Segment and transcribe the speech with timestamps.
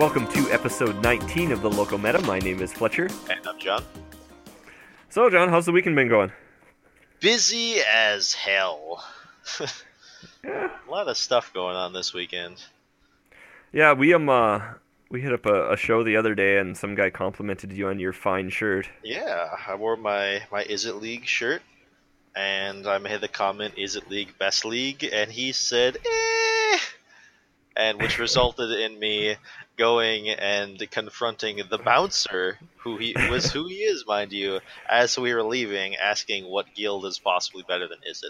[0.00, 2.22] Welcome to episode 19 of the Local Meta.
[2.22, 3.10] My name is Fletcher.
[3.28, 3.84] And I'm John.
[5.10, 6.32] So, John, how's the weekend been going?
[7.20, 9.04] Busy as hell.
[10.42, 10.70] Yeah.
[10.88, 12.64] A lot of stuff going on this weekend.
[13.72, 14.60] Yeah, we um uh
[15.10, 17.98] we hit up a, a show the other day, and some guy complimented you on
[17.98, 18.88] your fine shirt.
[19.04, 21.60] Yeah, I wore my my Is It League shirt,
[22.34, 26.78] and I made the comment, "Is it League best league?" And he said, "Eh,"
[27.76, 29.36] and which resulted in me
[29.80, 35.32] going and confronting the bouncer, who he was, who he is, mind you, as we
[35.34, 38.22] were leaving, asking what guild is possibly better than Is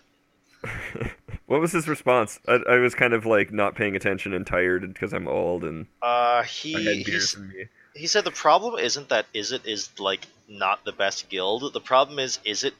[0.95, 1.13] It.
[1.47, 2.39] What was his response?
[2.47, 5.87] I, I was kind of like not paying attention and tired because I'm old and
[6.01, 7.65] Uh, he I he beers s- in me.
[7.95, 11.73] He said the problem isn't that Is It is like not the best guild.
[11.73, 12.75] The problem is Is It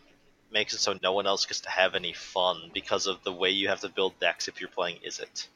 [0.53, 3.51] makes it so no one else gets to have any fun because of the way
[3.51, 5.49] you have to build decks if you're playing Is It.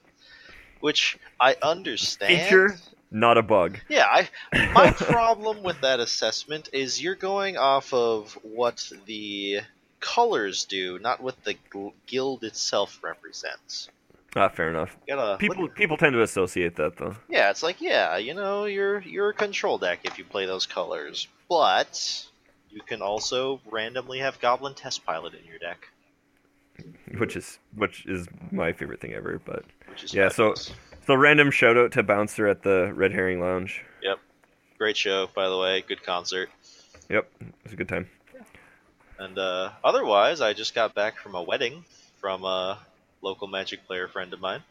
[0.80, 2.42] Which I understand.
[2.42, 2.76] Feature,
[3.14, 3.78] not a bug.
[3.88, 4.28] Yeah, I
[4.74, 9.60] my problem with that assessment is you're going off of what the
[10.00, 11.54] colors do, not what the
[12.06, 13.88] guild itself represents.
[14.36, 14.96] Ah, fair enough.
[15.06, 17.14] Gotta People look- people tend to associate that though.
[17.28, 20.66] Yeah, it's like yeah, you know, you're you're a control deck if you play those
[20.66, 22.26] colors, but
[22.70, 25.86] you can also randomly have Goblin Test Pilot in your deck,
[27.18, 29.40] which is which is my favorite thing ever.
[29.44, 30.66] But which is Yeah, fabulous.
[30.66, 30.74] so
[31.08, 33.82] random shout out to Bouncer at the Red Herring Lounge.
[34.02, 34.18] Yep.
[34.78, 36.48] Great show by the way, good concert.
[37.10, 38.08] Yep, it was a good time.
[39.18, 41.84] And uh, otherwise, I just got back from a wedding
[42.20, 42.78] from a
[43.22, 44.62] local Magic player friend of mine.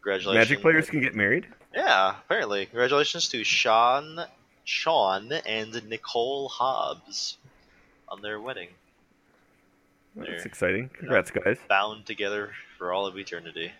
[0.00, 0.48] Congratulations!
[0.48, 1.46] Magic players can get married.
[1.74, 2.66] Yeah, apparently.
[2.66, 4.24] Congratulations to Sean,
[4.64, 7.36] Sean, and Nicole Hobbs
[8.08, 8.68] on their wedding.
[10.16, 10.46] That's There.
[10.46, 10.90] exciting.
[10.98, 11.58] Congrats, guys.
[11.68, 13.72] bound together for all of eternity.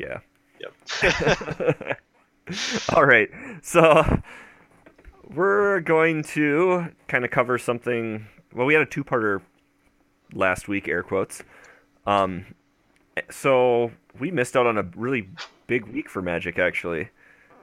[0.00, 0.20] Yeah.
[0.60, 1.98] Yep.
[2.94, 3.28] All right.
[3.62, 4.22] So
[5.34, 8.26] we're going to kind of cover something.
[8.54, 9.42] Well, we had a two-parter
[10.32, 11.42] last week, air quotes.
[12.06, 12.46] Um,
[13.30, 15.28] so we missed out on a really
[15.66, 17.10] big week for Magic, actually,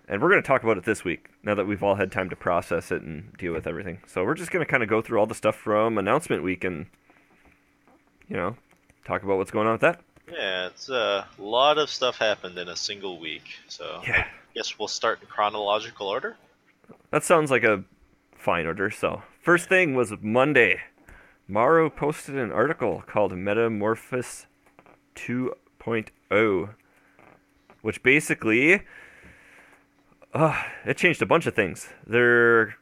[0.07, 1.29] and we're going to talk about it this week.
[1.43, 4.35] Now that we've all had time to process it and deal with everything, so we're
[4.35, 6.85] just going to kind of go through all the stuff from announcement week and,
[8.27, 8.55] you know,
[9.05, 10.01] talk about what's going on with that.
[10.31, 13.43] Yeah, it's a lot of stuff happened in a single week.
[13.67, 14.21] So Yeah.
[14.27, 16.35] I guess we'll start in chronological order.
[17.11, 17.83] That sounds like a
[18.35, 18.89] fine order.
[18.91, 20.81] So, first thing was Monday.
[21.47, 24.47] Maro posted an article called Metamorphosis
[25.15, 26.73] 2.0,
[27.81, 28.81] which basically
[30.33, 31.87] uh, it changed a bunch of things.
[32.05, 32.75] They're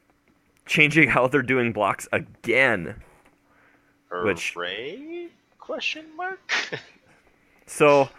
[0.66, 3.04] changing how they're doing blocks again.
[4.12, 5.28] Which- Hooray?
[5.60, 6.40] Question mark.
[7.66, 8.10] So,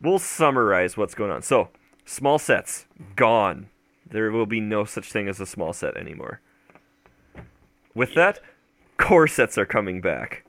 [0.00, 1.42] we'll summarize what's going on.
[1.42, 1.68] So,
[2.04, 3.68] small sets gone.
[4.08, 6.40] There will be no such thing as a small set anymore.
[7.94, 8.40] With that,
[8.96, 10.44] core sets are coming back.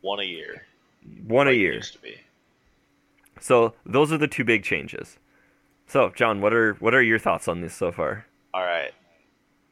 [0.00, 0.66] One a year.
[1.26, 1.74] One a like it year.
[1.74, 2.16] Used to be.
[3.40, 5.18] So, those are the two big changes.
[5.86, 8.26] So, John, what are what are your thoughts on this so far?
[8.52, 8.92] All right.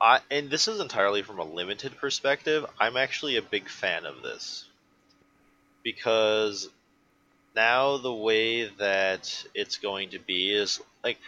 [0.00, 2.66] I, and this is entirely from a limited perspective.
[2.78, 4.66] I'm actually a big fan of this
[5.82, 6.68] because
[7.54, 11.18] now the way that it's going to be is like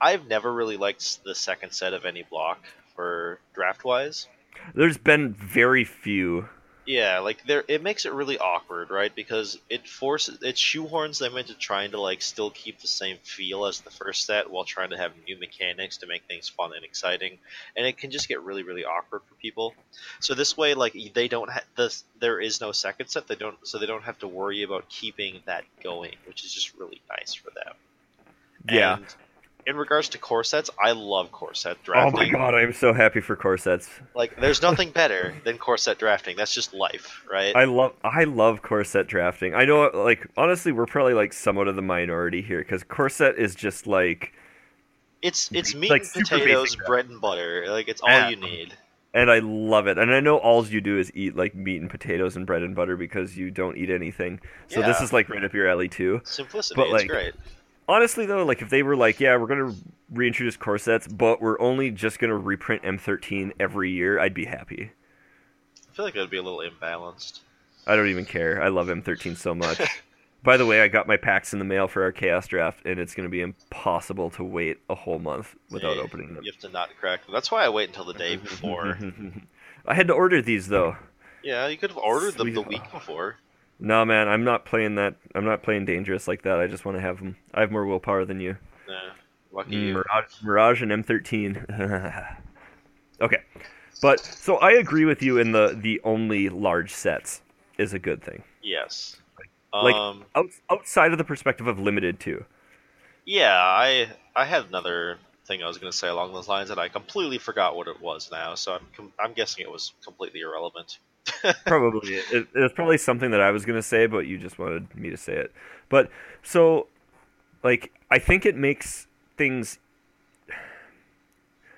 [0.00, 2.64] I've never really liked the second set of any block
[2.94, 4.26] for draft wise.
[4.74, 6.48] There's been very few.
[6.90, 9.14] Yeah, like there, it makes it really awkward, right?
[9.14, 13.66] Because it forces, it shoehorns them into trying to like still keep the same feel
[13.66, 16.84] as the first set while trying to have new mechanics to make things fun and
[16.84, 17.38] exciting,
[17.76, 19.72] and it can just get really, really awkward for people.
[20.18, 23.28] So this way, like they don't have this, there is no second set.
[23.28, 26.76] They don't, so they don't have to worry about keeping that going, which is just
[26.76, 27.74] really nice for them.
[28.68, 28.96] Yeah.
[28.96, 29.06] And
[29.66, 32.20] in regards to core sets, I love core set drafting.
[32.20, 33.88] Oh my god, I'm so happy for core sets.
[34.14, 36.36] Like, there's nothing better than core set drafting.
[36.36, 37.56] That's just life, right?
[37.56, 39.54] I love I love core set drafting.
[39.54, 43.38] I know, like honestly, we're probably like somewhat of the minority here because core set
[43.38, 44.32] is just like
[45.22, 47.66] It's it's meat Like, and potatoes, bread and butter.
[47.68, 48.28] Like it's all Yeah.
[48.30, 48.76] you need.
[49.12, 49.98] and I love it.
[49.98, 52.74] And I know all you do is eat like meat and potatoes and bread and
[52.76, 54.40] butter because you don't eat anything.
[54.68, 56.20] So this is like right up your alley too.
[56.24, 57.34] Simplicity, But, it's like, great.
[57.90, 59.74] Honestly though, like if they were like, yeah, we're gonna
[60.12, 64.92] reintroduce core sets, but we're only just gonna reprint M13 every year, I'd be happy.
[65.90, 67.40] I feel like that'd be a little imbalanced.
[67.88, 68.62] I don't even care.
[68.62, 69.80] I love M13 so much.
[70.44, 73.00] By the way, I got my packs in the mail for our chaos draft, and
[73.00, 76.44] it's gonna be impossible to wait a whole month without Yeah, opening them.
[76.44, 77.34] You have to not crack them.
[77.34, 78.96] That's why I wait until the day before.
[79.84, 80.96] I had to order these though.
[81.42, 82.68] yeah, you could have ordered them the Sweet.
[82.68, 83.36] week before.
[83.80, 85.14] No, man, I'm not playing that.
[85.34, 86.60] I'm not playing dangerous like that.
[86.60, 87.36] I just want to have them.
[87.54, 88.56] I have more willpower than you.
[88.86, 89.12] Nah.
[89.52, 89.94] Lucky you.
[89.94, 92.36] Mirage, Mirage and M13.
[93.20, 93.38] okay,
[94.02, 97.42] but so I agree with you in the the only large sets
[97.78, 98.42] is a good thing.
[98.62, 99.16] Yes.
[99.72, 102.44] Like- Um, Out, outside of the perspective of limited too.
[103.24, 106.78] yeah, I I had another thing I was going to say along those lines, and
[106.78, 108.54] I completely forgot what it was now.
[108.56, 110.98] So I'm I'm guessing it was completely irrelevant.
[111.66, 114.94] Probably it, it was probably something that I was gonna say, but you just wanted
[114.94, 115.52] me to say it.
[115.88, 116.10] But
[116.42, 116.86] so,
[117.62, 119.06] like, I think it makes
[119.36, 119.78] things.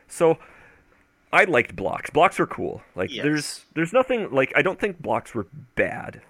[0.08, 0.38] So,
[1.32, 2.10] I liked blocks.
[2.10, 2.82] Blocks were cool.
[2.94, 3.22] Like, Yes.
[3.24, 6.22] there's there's nothing like I don't think blocks were bad,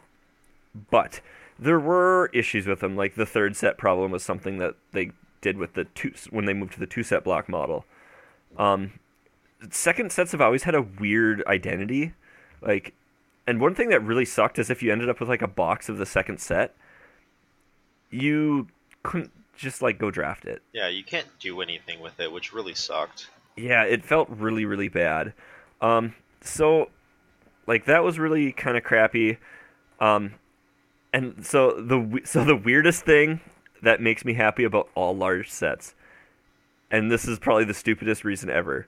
[0.90, 1.20] but
[1.58, 2.96] there were issues with them.
[2.96, 5.10] Like the third set problem was something that they
[5.40, 7.84] did with the two when they moved to the two set block model.
[8.56, 8.92] Um,
[9.70, 12.12] second sets have always had a weird identity,
[12.60, 12.92] like,
[13.46, 15.88] and one thing that really sucked is if you ended up with like a box
[15.88, 16.74] of the second set,
[18.10, 18.68] you
[19.02, 20.62] couldn't just like go draft it.
[20.72, 23.28] Yeah, you can't do anything with it, which really sucked.
[23.56, 25.34] Yeah, it felt really, really bad.
[25.80, 26.90] Um, so,
[27.66, 29.38] like that was really kind of crappy.
[30.00, 30.34] Um,
[31.12, 33.40] and so the so the weirdest thing
[33.82, 35.94] that makes me happy about all large sets,
[36.90, 38.86] and this is probably the stupidest reason ever,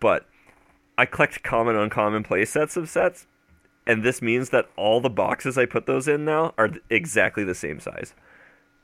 [0.00, 0.26] but
[0.98, 3.26] I collect common uncommon play sets of sets,
[3.86, 7.54] and this means that all the boxes I put those in now are exactly the
[7.54, 8.14] same size.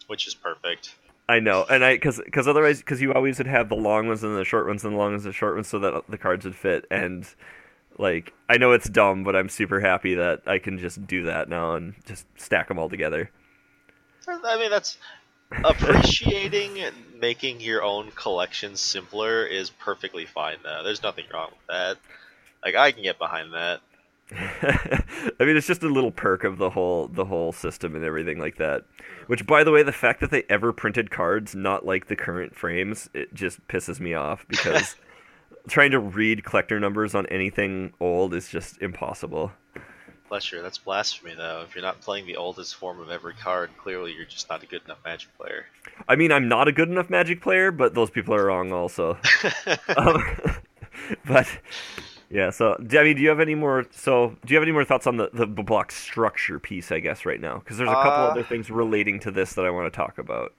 [0.06, 0.94] which is perfect.
[1.28, 4.22] I know, and I because because otherwise because you always would have the long ones
[4.22, 6.18] and the short ones and the long ones and the short ones so that the
[6.18, 7.26] cards would fit and
[7.98, 11.48] like I know it's dumb, but I'm super happy that I can just do that
[11.48, 13.30] now and just stack them all together.
[14.26, 14.98] I mean, that's
[15.64, 16.78] appreciating
[17.20, 20.56] making your own collection simpler is perfectly fine.
[20.62, 21.98] Though there's nothing wrong with that.
[22.64, 23.80] Like I can get behind that.
[24.32, 28.38] I mean, it's just a little perk of the whole the whole system and everything
[28.38, 28.84] like that.
[29.26, 32.54] Which, by the way, the fact that they ever printed cards not like the current
[32.54, 34.96] frames, it just pisses me off because
[35.68, 39.52] trying to read collector numbers on anything old is just impossible.
[40.50, 40.62] You.
[40.62, 41.62] That's blasphemy, though.
[41.68, 44.66] If you're not playing the oldest form of every card, clearly you're just not a
[44.66, 45.66] good enough Magic player.
[46.08, 49.18] I mean, I'm not a good enough Magic player, but those people are wrong also.
[49.96, 50.24] um,
[51.26, 51.46] but
[52.32, 53.84] yeah, so I mean, do you have any more?
[53.92, 56.90] So do you have any more thoughts on the the block structure piece?
[56.90, 59.64] I guess right now, because there's a couple Uh, other things relating to this that
[59.64, 60.52] I want to talk about.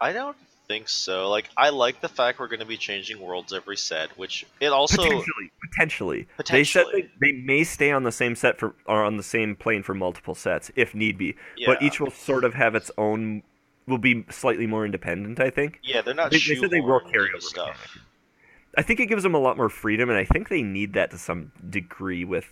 [0.00, 0.36] I don't
[0.68, 1.28] think so.
[1.28, 4.68] Like, I like the fact we're going to be changing worlds every set, which it
[4.68, 9.04] also potentially, potentially, they said they, they may stay on the same set for or
[9.04, 11.36] on the same plane for multiple sets if need be,
[11.66, 13.42] but each will sort of have its own.
[13.88, 15.80] Will be slightly more independent, I think.
[15.82, 16.30] yeah, they're not.
[16.30, 17.98] They- they said they will carry over stuff.
[18.76, 21.10] I think it gives them a lot more freedom, and I think they need that
[21.10, 22.48] to some degree with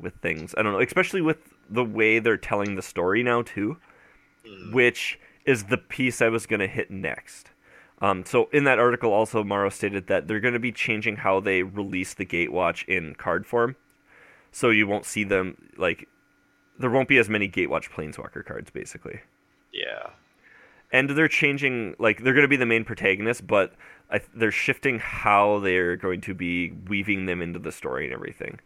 [0.00, 0.54] with things.
[0.58, 1.38] I don't know, especially with
[1.70, 3.78] the way they're telling the story now too,
[4.46, 4.72] Mm.
[4.72, 7.50] which is the piece I was going to hit next.
[8.00, 11.40] Um, so in that article, also Maro stated that they're going to be changing how
[11.40, 13.74] they release the Gatewatch in card form,
[14.52, 16.06] so you won't see them like
[16.78, 19.20] there won't be as many Gatewatch Planeswalker cards, basically
[19.72, 20.10] Yeah.
[20.92, 23.74] And they're changing like they're going to be the main protagonist but
[24.10, 28.60] I, they're shifting how they're going to be weaving them into the story and everything.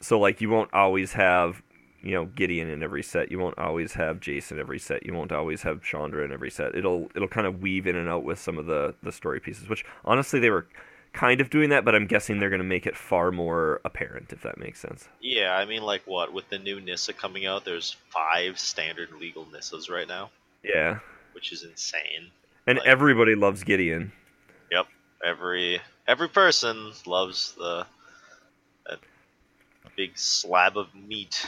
[0.00, 1.62] So like you won't always have
[2.02, 3.30] you know gideon in every set.
[3.30, 5.04] You won't always have Jace in every set.
[5.04, 6.74] You won't always have chandra in every set.
[6.74, 9.68] It'll it'll kind of weave in and out with some of the the story pieces
[9.68, 10.66] which honestly they were
[11.14, 14.32] kind of doing that but i'm guessing they're going to make it far more apparent
[14.32, 15.08] if that makes sense.
[15.20, 16.32] Yeah, I mean, like what?
[16.32, 20.30] With the new Nissa coming out, there's five standard legal Nissas right now,
[20.64, 20.98] yeah
[21.32, 22.30] which is insane.
[22.66, 24.12] and Like- everybody loves gideon
[24.72, 24.86] Yep.
[25.24, 27.86] Every every person loves the
[29.96, 31.46] big slab of meat.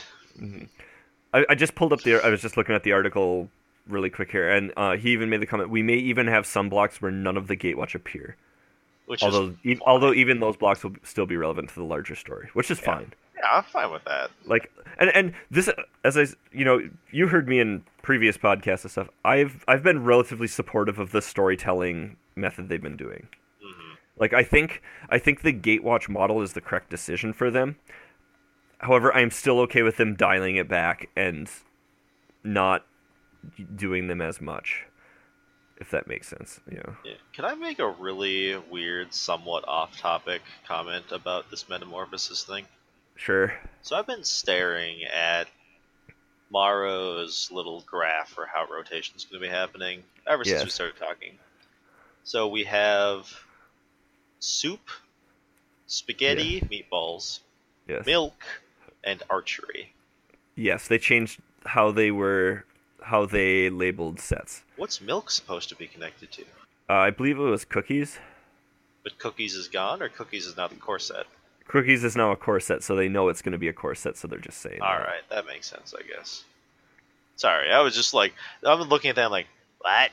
[1.34, 2.24] I, I just pulled up the.
[2.24, 3.50] I was just looking at the article
[3.88, 6.68] really quick here, and uh, he even made the comment: we may even have some
[6.68, 8.36] blocks where none of the Gatewatch appear.
[9.06, 12.14] Which Although, is e- although even those blocks will still be relevant to the larger
[12.16, 12.84] story, which is Yeah.
[12.84, 13.12] fine.
[13.36, 14.30] yeah, I'm fine with that.
[14.44, 15.68] Like, and and this,
[16.04, 19.08] as I you know, you heard me in previous podcasts and stuff.
[19.24, 23.26] I've I've been relatively supportive of the storytelling method they've been doing.
[23.60, 27.76] hmm Like I think I think the Gatewatch model is the correct decision for them.
[28.78, 31.50] However, I am still okay with them dialing it back and
[32.44, 32.86] not
[33.74, 34.84] doing them as much,
[35.78, 36.60] if that makes sense.
[36.70, 36.96] You know.
[37.04, 37.14] Yeah.
[37.32, 42.66] Can I make a really weird, somewhat off-topic comment about this metamorphosis thing?
[43.16, 43.52] Sure.
[43.82, 45.48] So I've been staring at
[46.50, 51.38] Maro's little graph for how rotation's going to be happening ever since we started talking.
[52.24, 53.28] So we have
[54.40, 54.80] soup,
[55.86, 57.40] spaghetti, meatballs,
[57.88, 58.04] Yes.
[58.04, 58.42] milk,
[59.04, 59.92] and archery.
[60.56, 62.64] Yes, they changed how they were
[63.02, 64.64] how they labeled sets.
[64.76, 66.42] What's milk supposed to be connected to?
[66.88, 68.18] Uh, I believe it was Cookies.
[69.04, 71.26] But Cookies is gone, or Cookies is not the core set.
[71.68, 73.94] Cookies is now a core set, so they know it's going to be a core
[73.94, 74.80] set, so they're just saying.
[74.80, 75.04] All that.
[75.04, 76.44] right, that makes sense, I guess.
[77.36, 78.32] Sorry, I was just like,
[78.64, 79.48] I'm looking at that, I'm like,
[79.80, 80.10] what?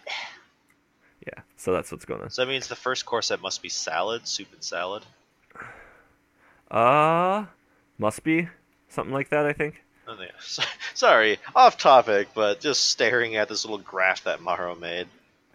[1.25, 2.29] Yeah, so that's what's going on.
[2.29, 5.03] So that means the first core set must be salad, soup and salad.
[6.69, 7.45] Uh,
[7.97, 8.47] must be
[8.89, 9.45] something like that.
[9.45, 9.83] I think.
[10.07, 10.65] Oh, yeah.
[10.93, 15.07] Sorry, off topic, but just staring at this little graph that Maro made.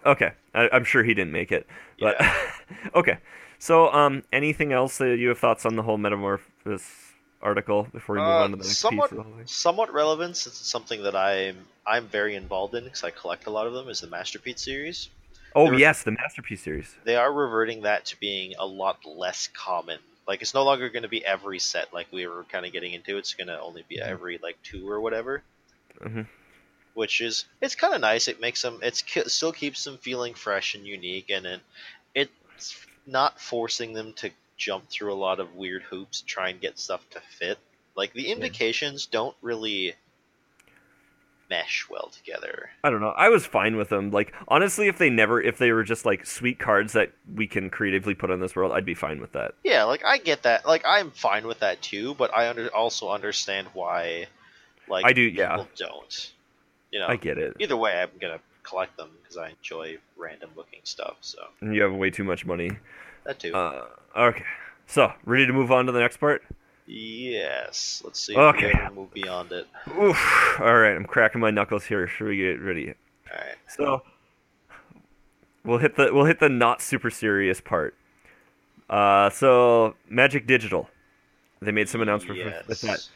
[0.07, 1.67] Okay, I, I'm sure he didn't make it,
[1.99, 2.17] but
[2.95, 3.19] okay.
[3.59, 7.13] So, um, anything else that you have thoughts on the whole Metamorphosis
[7.43, 9.19] article before we move Uh, on to the next somewhat, piece?
[9.19, 9.47] Of the whole thing?
[9.47, 13.51] somewhat relevant since it's something that I'm I'm very involved in because I collect a
[13.51, 13.89] lot of them.
[13.89, 15.09] Is the Masterpiece series?
[15.55, 16.95] Oh there were- yes, the masterpiece series.
[17.05, 19.99] They are reverting that to being a lot less common.
[20.27, 22.93] Like it's no longer going to be every set like we were kind of getting
[22.93, 23.17] into.
[23.17, 24.03] It's going to only be Mhm.
[24.03, 25.43] every like two or whatever.
[26.01, 26.27] Mhm.
[26.95, 28.29] Which is it's kind of nice.
[28.29, 28.79] It makes them.
[28.83, 31.61] It's still keeps them feeling fresh and unique, and it
[32.15, 36.61] it's not forcing them to jump through a lot of weird hoops to try and
[36.61, 37.59] get stuff to fit.
[37.97, 39.95] Like the invocations don't really
[41.51, 42.71] mesh well together.
[42.85, 43.15] I don't know.
[43.17, 44.11] I was fine with them.
[44.11, 47.71] Like honestly, if they never, if they were just like sweet cards that we can
[47.71, 49.55] creatively put on this world, I'd be fine with that.
[49.65, 50.67] Yeah, like I get that.
[50.67, 54.27] Like I'm fine with that too, but I under, also understand why
[54.89, 55.65] like I do, yeah.
[55.77, 56.33] don't.
[56.91, 57.57] You know, I get it.
[57.59, 61.17] either way, I'm gonna collect them because I enjoy random looking stuff.
[61.21, 62.71] So And you have way too much money.
[63.25, 63.55] that too.
[63.55, 64.45] Uh, okay.
[64.87, 66.43] So, ready to move on to the next part?
[66.87, 68.01] yes.
[68.05, 68.33] Let's see.
[68.33, 68.73] If okay.
[68.95, 69.67] move beyond it.
[70.01, 70.57] Oof.
[70.61, 72.07] All right, I'm cracking my knuckles here.
[72.07, 72.95] Should we get ready?
[73.31, 73.57] All right.
[73.69, 74.03] So,
[75.65, 77.95] we'll hit the we'll hit the not super serious part.
[78.89, 80.89] Uh, so Magic Digital,
[81.61, 82.67] they made some announcement yes.
[82.67, 83.07] with that.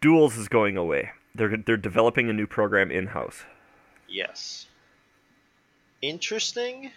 [0.00, 1.10] Duels is going away.
[1.34, 3.44] They're they're developing a new program in house.
[4.08, 4.66] Yes.
[6.02, 6.90] Interesting.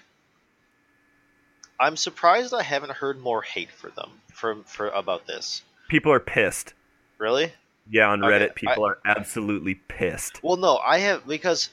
[1.79, 5.63] I'm surprised I haven't heard more hate for them from for about this.
[5.89, 6.73] People are pissed.
[7.17, 7.51] Really?
[7.89, 10.41] Yeah, on Okay, Reddit, people are absolutely pissed.
[10.43, 11.69] Well, no, I have because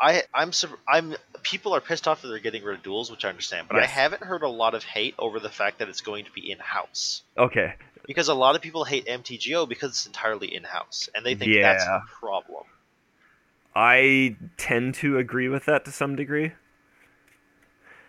[0.00, 0.52] I I'm
[0.88, 3.82] I'm people are pissed off that they're getting rid of duels, which I understand, but
[3.82, 6.50] I haven't heard a lot of hate over the fact that it's going to be
[6.50, 7.22] in house.
[7.36, 7.74] Okay,
[8.06, 11.60] Because a lot of people hate MTGO because it's entirely in house, and they think
[11.60, 11.96] that's Yeah.
[11.98, 12.64] a problem.
[13.74, 16.52] I tend to agree with that to some degree.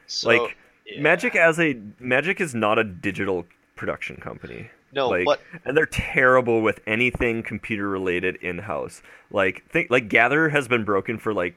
[0.07, 1.01] So, like yeah.
[1.01, 4.69] Magic as a Magic is not a digital production company.
[4.91, 9.01] no, like, but and they're terrible with anything computer related in house.
[9.31, 11.55] Like think like Gatherer has been broken for like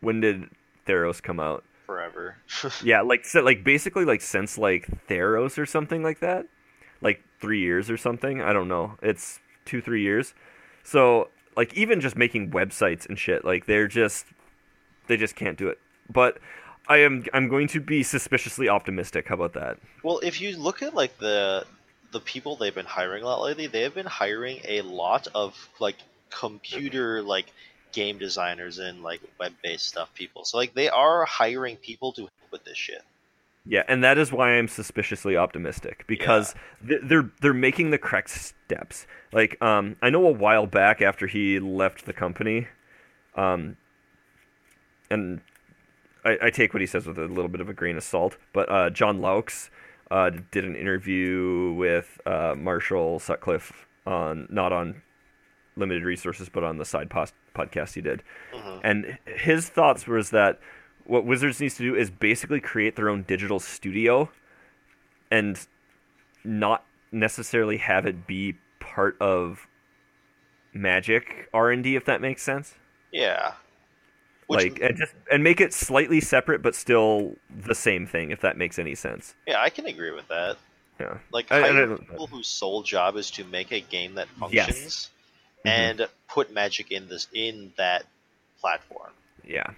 [0.00, 0.48] when did
[0.86, 1.64] Theros come out?
[1.86, 2.36] forever.
[2.82, 6.46] Yeah, like so, like basically like since like Theros or something like that.
[7.00, 8.40] Like 3 years or something.
[8.40, 8.96] I don't know.
[9.02, 10.32] It's 2 3 years.
[10.82, 14.26] So like even just making websites and shit like they're just
[15.06, 15.78] they just can't do it.
[16.10, 16.38] But
[16.88, 19.28] I am I'm going to be suspiciously optimistic.
[19.28, 19.78] How about that?
[20.02, 21.64] Well, if you look at like the
[22.12, 25.68] the people they've been hiring a lot lately, they have been hiring a lot of
[25.80, 25.96] like
[26.30, 27.46] computer like
[27.92, 30.44] game designers and like web based stuff people.
[30.44, 33.02] So like they are hiring people to help with this shit.
[33.66, 36.54] Yeah, and that is why I'm suspiciously optimistic because
[36.86, 39.06] th- they're they're making the correct steps.
[39.32, 42.68] Like, um, I know a while back after he left the company,
[43.36, 43.78] um,
[45.10, 45.40] and
[46.26, 48.36] I, I take what he says with a little bit of a grain of salt.
[48.52, 49.70] But uh, Jon Loucks
[50.10, 55.00] uh, did an interview with uh, Marshall Sutcliffe on not on
[55.76, 58.22] limited resources, but on the side pos- podcast he did,
[58.54, 58.80] Mhm.
[58.84, 60.60] and his thoughts was that
[61.04, 64.30] what Wizards needs to do is basically create their own digital studio,
[65.30, 65.58] and
[66.44, 69.66] not necessarily have it be part of
[70.72, 72.74] Magic R and D, if that makes sense.
[73.12, 73.54] Yeah.
[74.46, 78.40] Which, like, and just and make it slightly separate, but still the same thing, if
[78.42, 79.34] that makes any sense.
[79.46, 80.56] yeah, I can agree with that.
[81.00, 81.18] Yeah.
[81.32, 84.66] Like I- I don't- people whose sole job is to make a game that Yes.
[84.66, 85.10] functions
[85.64, 85.70] Mhm.
[85.70, 88.04] and put magic in this in that
[88.60, 89.12] platform.
[89.44, 89.70] Yeah.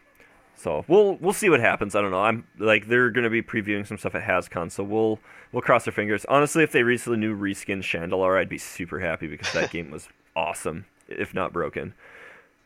[0.56, 1.94] So we'll we'll see what happens.
[1.94, 2.22] I don't know.
[2.22, 5.20] I'm like they're gonna be previewing some stuff at HasCon, so we'll
[5.52, 6.24] we'll cross our fingers.
[6.28, 9.90] Honestly, if they release the new reskin Shandalar, I'd be super happy because that game
[9.90, 11.94] was awesome, if not broken.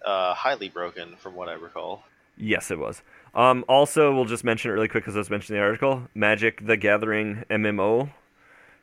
[0.05, 2.05] Uh, highly broken, from what I recall.
[2.37, 3.03] Yes, it was.
[3.35, 6.09] Um, also, we'll just mention it really quick because I was mentioning the article.
[6.15, 8.11] Magic: The Gathering MMO,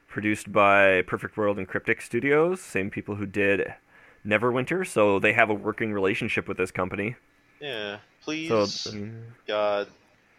[0.10, 3.74] produced by Perfect World and Cryptic Studios, same people who did
[4.26, 7.16] Neverwinter, so they have a working relationship with this company.
[7.60, 9.10] Yeah, please, So
[9.48, 9.88] God,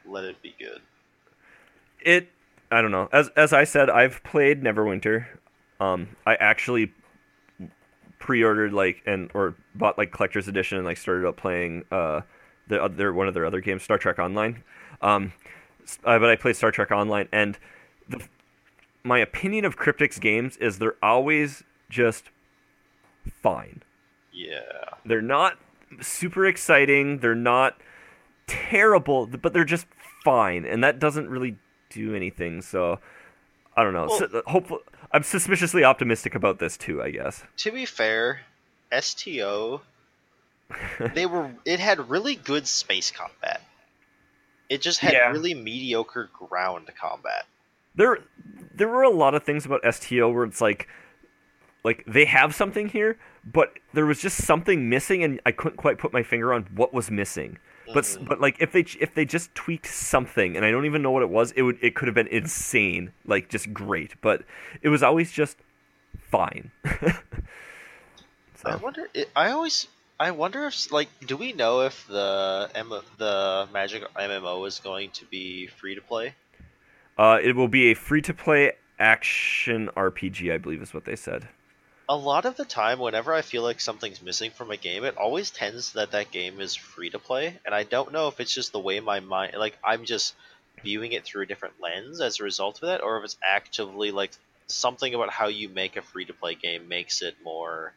[0.07, 0.81] let it be good.
[2.01, 2.29] it
[2.71, 3.09] I don't know.
[3.13, 5.27] As as I said, I've played Neverwinter.
[5.81, 6.93] Um, I actually
[8.19, 12.21] pre-ordered like and or bought like collector's edition and like started up playing uh
[12.67, 14.63] the other one of their other games, Star Trek Online.
[15.01, 15.33] Um,
[16.05, 17.59] uh, but I played Star Trek Online, and
[18.09, 18.21] the,
[19.05, 22.25] my opinion of Cryptic's games is they're always just
[23.43, 23.83] fine.
[24.33, 24.61] Yeah.
[25.07, 25.59] They're not
[26.01, 27.19] super exciting.
[27.19, 27.77] They're not
[28.47, 29.87] terrible, but they're just
[30.25, 31.57] fine, and that doesn't really
[31.91, 32.63] do anything.
[32.63, 32.99] So
[33.77, 34.07] I don't know.
[34.09, 34.81] Well- so, uh, hopefully,
[35.13, 37.03] I'm suspiciously optimistic about this too.
[37.03, 37.43] I guess.
[37.59, 38.41] To be fair,
[38.99, 39.83] STO
[41.15, 43.61] they were it had really good space combat.
[44.69, 45.31] It just had Yeah.
[45.31, 47.47] really mediocre ground combat.
[47.95, 48.19] there
[48.75, 50.87] there were a lot of things about STO where it's like
[51.85, 53.19] like they have something here,
[53.53, 56.93] but there was just something missing, and I couldn't quite put my finger on what
[56.93, 57.59] was missing.
[57.95, 58.29] But Mhm.
[58.29, 61.23] but like if they if they just tweaked something, and I don't even know what
[61.23, 64.15] it was, it would it could have been insane, like just great.
[64.21, 64.43] But
[64.83, 65.57] it was always just
[66.21, 66.71] fine.
[68.65, 69.09] I wonder.
[69.37, 69.87] I always.
[70.21, 75.11] I wonder if like, do we know if the M- the Magic MMO is going
[75.13, 76.35] to be free to play?
[77.17, 81.17] uh, it will be a free to play action RPG, I believe is what they
[81.17, 81.49] said.
[82.11, 85.19] A lot of the time, whenever I feel like something's missing from a game, it
[85.19, 88.55] always tends that that game is free to play, and I don't know if it's
[88.55, 90.35] just the way my mind, like I'm just
[90.83, 94.11] viewing it through a different lens as a result of that, or if it's actively
[94.11, 94.31] like
[94.69, 97.93] something about how you make a free to play game makes it more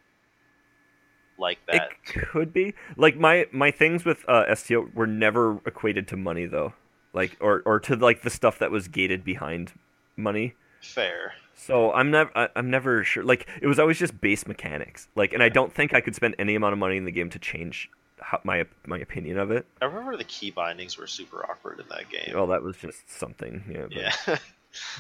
[1.38, 1.92] like that.
[1.92, 6.46] It could be like my my things with uh, STO were never equated to money
[6.46, 6.74] though,
[7.14, 9.74] like or or to like the stuff that was gated behind
[10.16, 10.54] money.
[10.82, 11.34] Fair.
[11.64, 13.24] So I'm never I'm never sure.
[13.24, 15.08] Like it was always just base mechanics.
[15.16, 17.30] Like, and I don't think I could spend any amount of money in the game
[17.30, 17.90] to change
[18.20, 19.68] how, my my opinion of it.
[19.82, 22.34] I remember the key bindings were super awkward in that game.
[22.34, 23.64] Well, that was just something.
[23.70, 23.82] Yeah.
[23.84, 24.38] but- yeah.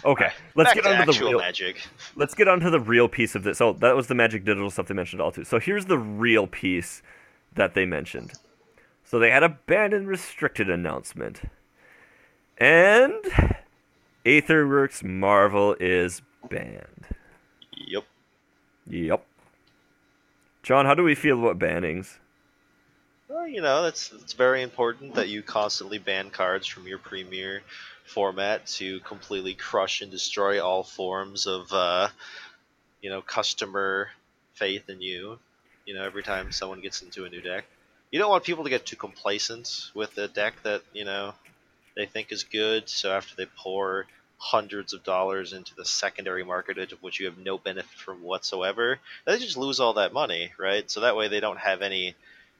[0.03, 0.30] Okay.
[0.53, 1.39] Let's Back get to on to the real.
[1.39, 1.77] magic.
[2.18, 3.62] let's get on to the real piece of this.
[3.62, 5.46] Oh, that was the Magic Digital stuff they mentioned all too.
[5.46, 7.01] So here's the real piece
[7.55, 8.33] that they mentioned.
[9.05, 11.44] So they had a banned and restricted announcement.
[12.57, 13.14] And
[14.25, 17.06] Aetherworks Marvel is banned.
[17.75, 18.06] Yep.
[18.88, 19.25] Yep.
[20.64, 22.18] John, how do we feel about bannings?
[23.27, 27.62] Well, you know, that's it's very important that you constantly ban cards from your premier
[28.06, 32.10] format to completely crush and destroy all forms of, uh,
[33.01, 34.10] you know, customer
[34.54, 35.40] faith in you.
[35.86, 37.66] You know, every time someone gets into a new deck,
[38.12, 41.34] you don't want people to get too complacent with a deck that you know
[41.96, 42.90] they think is good.
[42.90, 44.06] So after they pour
[44.42, 49.00] hundreds of dollars into the secondary market, of which you have no benefit from whatsoever,
[49.25, 50.90] they just lose all that money, right?
[50.90, 52.16] So that way they don't have any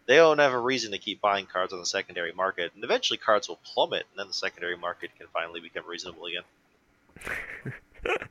[0.08, 3.18] they don't have a reason to keep buying cards on the secondary market, and eventually
[3.18, 6.44] cards will plummet, and then the secondary market can finally become reasonable again.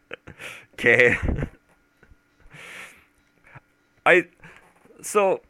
[0.74, 1.16] Okay.
[4.06, 4.28] I
[5.02, 5.40] so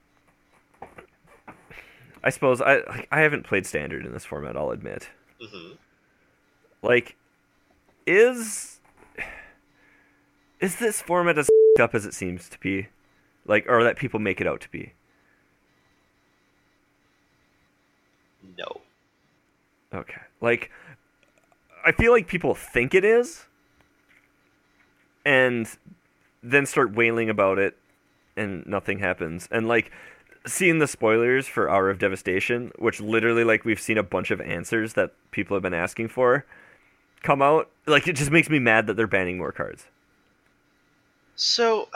[2.23, 5.11] I suppose I I haven't played standard in this format, I'll admit.
[5.41, 5.73] hmm
[6.83, 7.17] Like
[8.11, 8.81] is
[10.61, 11.49] is this format as
[11.81, 12.89] up as it seems to be?
[13.47, 14.93] Like or that people make it out to be?
[18.59, 18.81] No.
[19.95, 20.21] Okay.
[20.41, 20.71] Like
[21.85, 23.47] I feel like people think it is
[25.25, 25.69] and
[26.43, 27.77] then start wailing about it
[28.37, 29.49] and nothing happens.
[29.51, 29.91] And like
[30.47, 34.41] seeing the spoilers for Hour of Devastation, which literally like we've seen a bunch of
[34.41, 36.45] answers that people have been asking for
[37.23, 39.87] come out, like it just makes me mad that they're banning more cards.
[41.37, 41.89] So,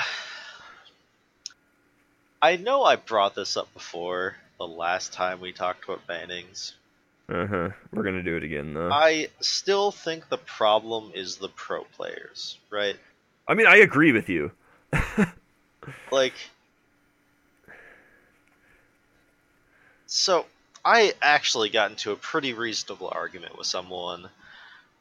[2.41, 6.73] I know I brought this up before the last time we talked about bannings.
[7.29, 7.71] Uh-huh.
[7.93, 8.91] We're going to do it again though.
[8.91, 12.97] I still think the problem is the pro players, right?
[13.49, 14.53] I mean, I agree with you.
[16.11, 16.35] Like,
[20.07, 20.47] so
[20.85, 24.29] I actually got into a pretty reasonable argument with someone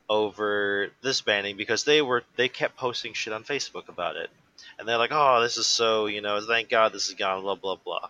[0.10, 4.30] over this banning because they were they kept posting shit on Facebook about it,
[4.78, 7.56] and they're like, "Oh, this is so you know, thank God this is gone." Blah
[7.56, 8.10] blah blah.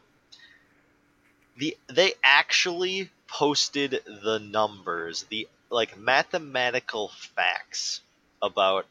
[1.57, 8.01] The they actually posted the numbers, the like mathematical facts
[8.41, 8.85] about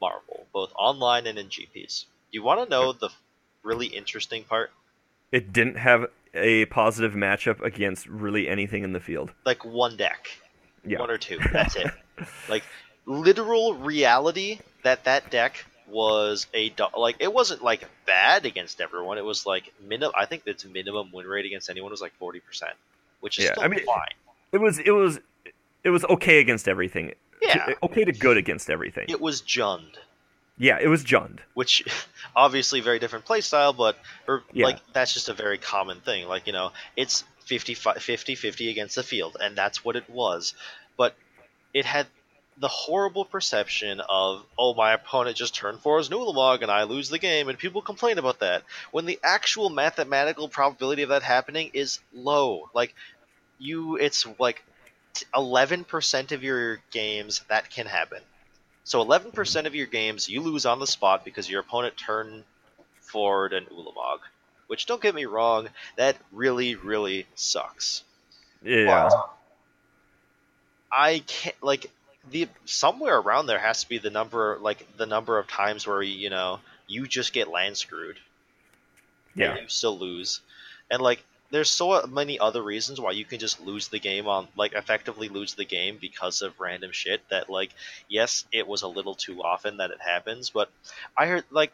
[0.00, 2.04] Marvel, both online and in GPs.
[2.30, 3.10] You want to know the
[3.62, 4.70] really interesting part?
[5.32, 9.32] It didn't have a positive matchup against really anything in the field.
[9.44, 10.28] Like one deck,
[10.84, 10.98] Yeah.
[10.98, 11.38] one or two.
[11.52, 11.90] That's it.
[12.48, 12.64] like
[13.06, 19.18] literal reality that that deck was a do- like it wasn't like bad against everyone.
[19.18, 20.12] It was like minimum.
[20.16, 22.72] I think its minimum win rate against anyone was like forty percent,
[23.20, 24.08] which is Yeah, still I mean- fine.
[24.52, 25.18] It was it was
[25.82, 27.12] it was okay against everything.
[27.42, 29.04] Yeah, Okay to good against everything.
[29.08, 29.90] it was Jund.
[30.56, 31.40] Yeah, it was Jund.
[31.52, 31.84] which
[32.36, 34.66] obviously very different play style, but or Yeah.
[34.66, 36.26] like that's just a very common thing.
[36.26, 40.54] Like you know, it's 50 50 against the field, and that's what it was.
[41.74, 42.06] It had
[42.56, 47.08] the horrible perception of, oh, my opponent just turned four as Ulamog and I lose
[47.08, 48.62] the game, and people complain about that.
[48.92, 52.70] When the actual mathematical probability of that happening is low.
[52.72, 52.94] Like,
[53.58, 54.62] you, it's like
[55.34, 58.20] 11% of your games that can happen.
[58.84, 62.44] So 11% of your games you lose on the spot because your opponent turned
[63.00, 64.18] forward an Ulamog.
[64.66, 68.02] Which, don't get me wrong, that really, really sucks.
[68.62, 69.08] Yeah.
[69.10, 69.30] But
[70.96, 71.90] I can't, like,
[72.30, 76.02] the somewhere around there has to be the number like the number of times where
[76.02, 78.16] you know you just get land screwed.
[79.34, 79.60] Yeah.
[79.60, 80.40] you still lose,
[80.90, 84.48] and like there's so many other reasons why you can just lose the game on
[84.56, 87.70] like effectively lose the game because of random shit that like
[88.08, 90.70] yes it was a little too often that it happens but
[91.16, 91.72] i heard like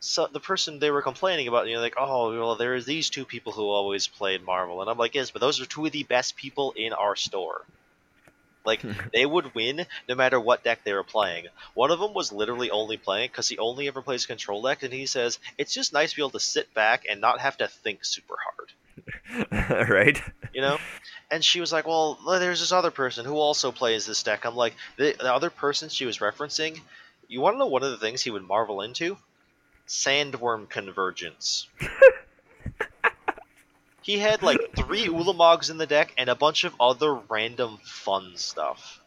[0.00, 3.08] so the person they were complaining about you know like oh well there is these
[3.08, 5.92] two people who always played marvel and i'm like yes but those are two of
[5.92, 7.62] the best people in our store
[8.66, 11.46] like they would win no matter what deck they were playing.
[11.74, 14.92] One of them was literally only playing because he only ever plays control deck, and
[14.92, 17.68] he says it's just nice to be able to sit back and not have to
[17.68, 18.72] think super hard.
[19.90, 20.20] right?
[20.52, 20.78] You know?
[21.30, 24.56] And she was like, "Well, there's this other person who also plays this deck." I'm
[24.56, 26.80] like, the, the other person she was referencing.
[27.28, 29.18] You want to know one of the things he would marvel into?
[29.88, 31.66] Sandwurm convergence.
[34.06, 38.36] He had like three Ulamogs in the deck and a bunch of other random fun
[38.36, 39.00] stuff.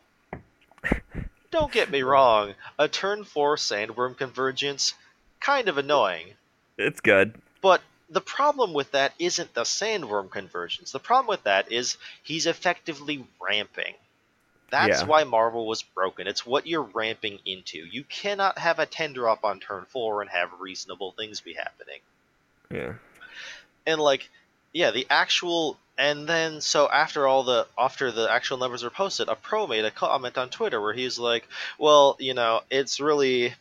[1.52, 4.94] Don't get me wrong, a turn 4 Sandwurm Convergence,
[5.40, 6.34] kind of annoying.
[6.78, 7.34] It's good.
[7.62, 10.92] But the problem with that isn't the Sandwurm Convergence.
[10.92, 13.94] The problem with that is he's effectively ramping.
[14.70, 15.08] That's Yeah.
[15.08, 16.28] why Marvel was broken.
[16.28, 17.78] It's what you're ramping into.
[17.78, 22.02] You cannot have a 10 drop on turn 4 and have reasonable things be happening
[22.70, 22.96] Yeah.
[23.88, 24.30] and like
[24.74, 29.28] yeah the actual and then so after all the after the actual numbers were posted
[29.28, 33.54] a pro made a comment on twitter where he's like well you know it's really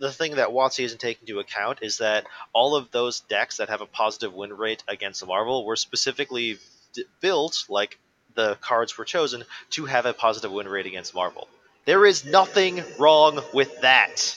[0.00, 3.68] the thing that WotC isn't taking into account is that all of those decks that
[3.68, 6.58] have a positive win rate against Marvel were specifically
[6.94, 7.98] d- built, like
[8.34, 11.48] the cards were chosen, to have a positive win rate against Marvel.
[11.84, 14.36] There is nothing wrong with that.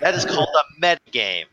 [0.00, 1.46] That is called a meta game.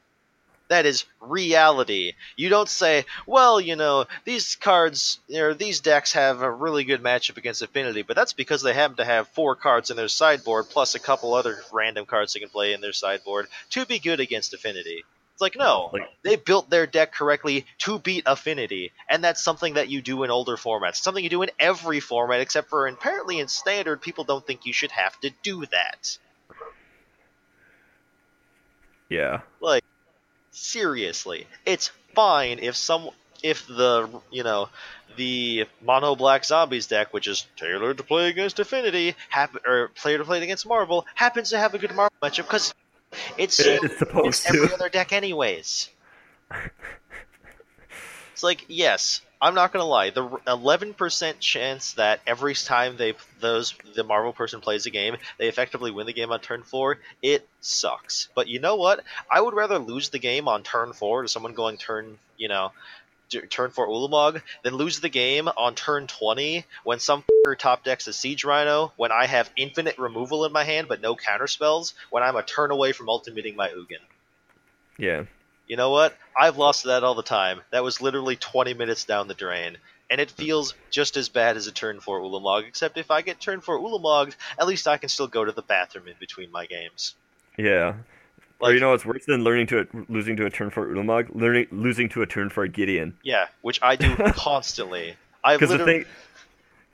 [0.69, 2.13] That is reality.
[2.35, 7.01] You don't say, well, you know, these cards or these decks have a really good
[7.01, 10.65] matchup against Affinity, but that's because they happen to have four cards in their sideboard
[10.69, 14.19] plus a couple other random cards they can play in their sideboard to be good
[14.19, 15.05] against Affinity.
[15.37, 19.87] It's like, no, they built their deck correctly to beat Affinity, and that's something that
[19.87, 20.95] you do in older formats.
[20.95, 24.73] Something you do in every format, except for apparently in Standard, people don't think you
[24.73, 26.17] should have to do that.
[29.09, 29.41] Yeah.
[29.61, 29.83] Like,
[30.57, 33.09] seriously, it's fine if some
[33.43, 34.69] if the you know
[35.15, 40.21] the mono black zombies deck, which is tailored to play against Affinity, happen or tailored
[40.21, 42.73] to play against Marvel, happens to have a good Marvel matchup because
[43.37, 44.73] it's it's supposed every to.
[44.73, 45.89] other deck anyways.
[48.37, 50.11] It's like yes, I'm not gonna lie.
[50.11, 55.47] The 11% chance that every time they those the Marvel person plays a game, they
[55.47, 56.99] effectively win the game on turn four.
[57.23, 58.29] It sucks.
[58.35, 59.03] But you know what?
[59.27, 62.73] I would rather lose the game on turn four to someone going turn you know
[63.49, 68.05] turn four Ulamog than lose the game on turn 20 when some f***er top decks
[68.05, 71.95] a Siege Rhino when I have infinite removal in my hand but no counter spells
[72.11, 74.05] when I'm a turn away from ultimating my Ugin.
[74.99, 75.23] Yeah.
[75.67, 76.15] You know what?
[76.37, 77.61] I've lost that all the time.
[77.71, 79.77] That was literally 20 minutes down the drain.
[80.09, 83.41] And it feels just as bad as a turn 4 Ulamog, except if I get
[83.41, 86.65] turn 4 Ulamog, at least I can still go to the bathroom in between my
[86.65, 87.13] games.
[87.57, 87.95] Yeah.
[88.61, 91.35] or you know what's worse than learning to a, losing to a turn for Ulamog?
[91.35, 93.17] Learning losing to a turn for a Gideon.
[93.23, 95.15] yeah, which I do constantly.
[95.43, 95.85] The literally.
[95.85, 96.05] thing,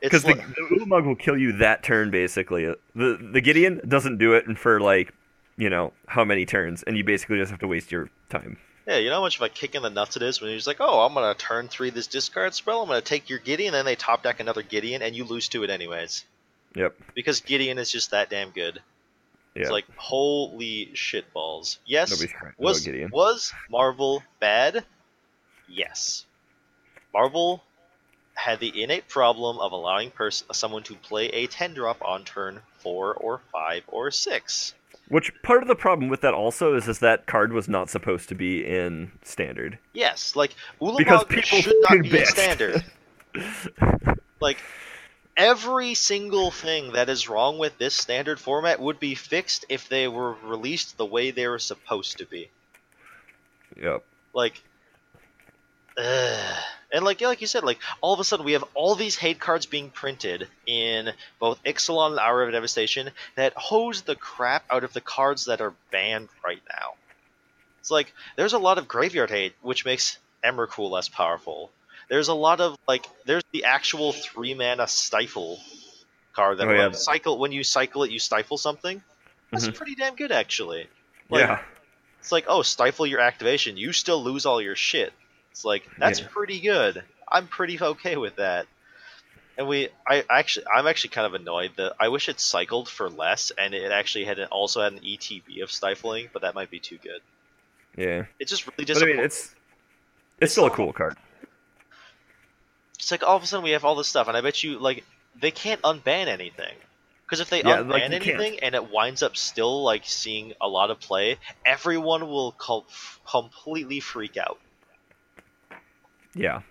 [0.01, 2.65] it's because the, the Ulamog will kill you that turn basically.
[2.95, 5.13] The the Gideon doesn't do it and for like
[5.57, 8.57] you know how many turns, and you basically just have to waste your time.
[8.87, 10.67] yeah, you know how much of a kick in the nuts it is when he's
[10.67, 13.39] like, oh, I'm going to turn 3 this discard spell, I'm going to take your
[13.39, 16.25] Gideon, and then they top deck another Gideon, and you lose to it anyways.
[16.75, 16.95] Yep.
[17.13, 18.81] Because Gideon is just that damn good.
[19.55, 19.61] Yeah.
[19.61, 21.77] It's like, holy shitballs.
[21.85, 22.23] Yes,
[22.57, 24.83] was was Marvel bad?
[25.67, 26.25] Yes.
[27.13, 27.63] Marvel
[28.33, 32.59] had the innate problem of allowing pers- someone to play a 10 drop on turn
[32.79, 34.73] 4 or 5 or 6.
[35.09, 38.29] Which part of the problem with that also is is that card was not supposed
[38.29, 39.77] to be in standard.
[39.93, 42.85] Yes, like Because people should not be in standard.
[44.39, 44.57] like
[45.35, 50.07] every single thing that is wrong with this standard format would be fixed if they
[50.07, 52.49] were released the way they were supposed to be.
[53.81, 54.03] Yep.
[54.33, 54.61] like
[55.97, 56.63] ugh.
[56.93, 59.39] And like like you said, like all of a sudden we have all these hate
[59.39, 64.83] cards being printed in both Ixalan and Hour of Devastation that hose the crap out
[64.83, 66.93] of the cards that are banned right now.
[67.81, 71.71] It's like there's a lot of graveyard hate, which makes Emrakul less powerful.
[72.09, 75.59] There's a lot of like there's the actual three mana stifle
[76.33, 76.87] card that Oh, when yeah.
[76.89, 79.01] you cycle when you cycle it you stifle something.
[79.51, 79.75] That's Mhm.
[79.75, 80.87] pretty damn good actually.
[81.29, 81.59] Like, yeah.
[82.19, 83.77] It's like, oh, stifle your activation.
[83.77, 85.11] You still lose all your shit.
[85.53, 86.27] It's like that's Yeah.
[86.33, 87.03] pretty good.
[87.31, 88.67] I'm pretty okay with that.
[89.57, 93.09] And we, I actually, I'm actually kind of annoyed that I wish it cycled for
[93.09, 96.71] less, and it actually had an, also had an ETB of stifling, but that might
[96.71, 97.21] be too good.
[97.97, 98.25] Yeah.
[98.39, 99.55] It's just really But I mean, it's
[100.41, 101.17] it's still a cool card.
[102.99, 104.79] it's like all of a sudden we have all this stuff, and I bet you
[104.79, 105.03] like
[105.41, 106.75] they can't unban anything.
[107.25, 108.45] Because if they Yeah, unban like, you can't.
[108.45, 112.85] anything and it winds up still like seeing a lot of play, everyone will co-
[113.29, 114.59] completely freak out.
[116.35, 116.61] Yeah.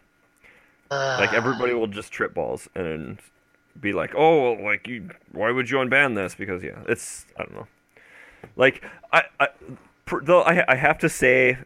[0.90, 3.18] Like everybody will just trip balls and
[3.80, 7.54] be like, "Oh, like you, why would you unban this?" Because yeah, it's I don't
[7.54, 7.66] know.
[8.56, 9.48] Like I, I
[10.22, 11.56] though I, I have to say,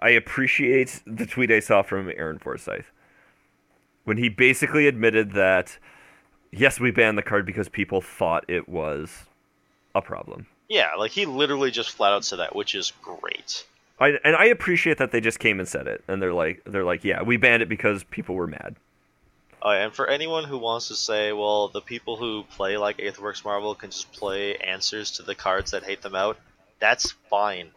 [0.00, 2.84] I appreciate the tweet I saw from Aaron Forsythe
[4.04, 5.78] when he basically admitted that
[6.50, 9.24] yes, we banned the card because people thought it was
[9.94, 10.46] a problem.
[10.68, 13.66] Yeah, like he literally just flat out said that, which is great.
[14.02, 16.84] I, and I appreciate that they just came and said it, and they're like, they're
[16.84, 18.76] like, yeah, we banned it because people were mad.
[19.64, 23.74] And for anyone who wants to say, well, the people who play like Aetherworks Marvel
[23.76, 26.36] can just play answers to the cards that hate them out,
[26.80, 27.70] that's fine.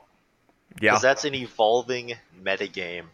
[0.82, 3.06] Yeah, Because that's an evolving metagame.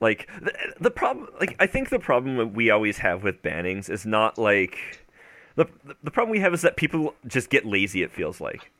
[0.00, 3.88] like the, the problem like i think the problem that we always have with bannings
[3.88, 5.04] is not like
[5.56, 5.66] the
[6.02, 8.70] the problem we have is that people just get lazy it feels like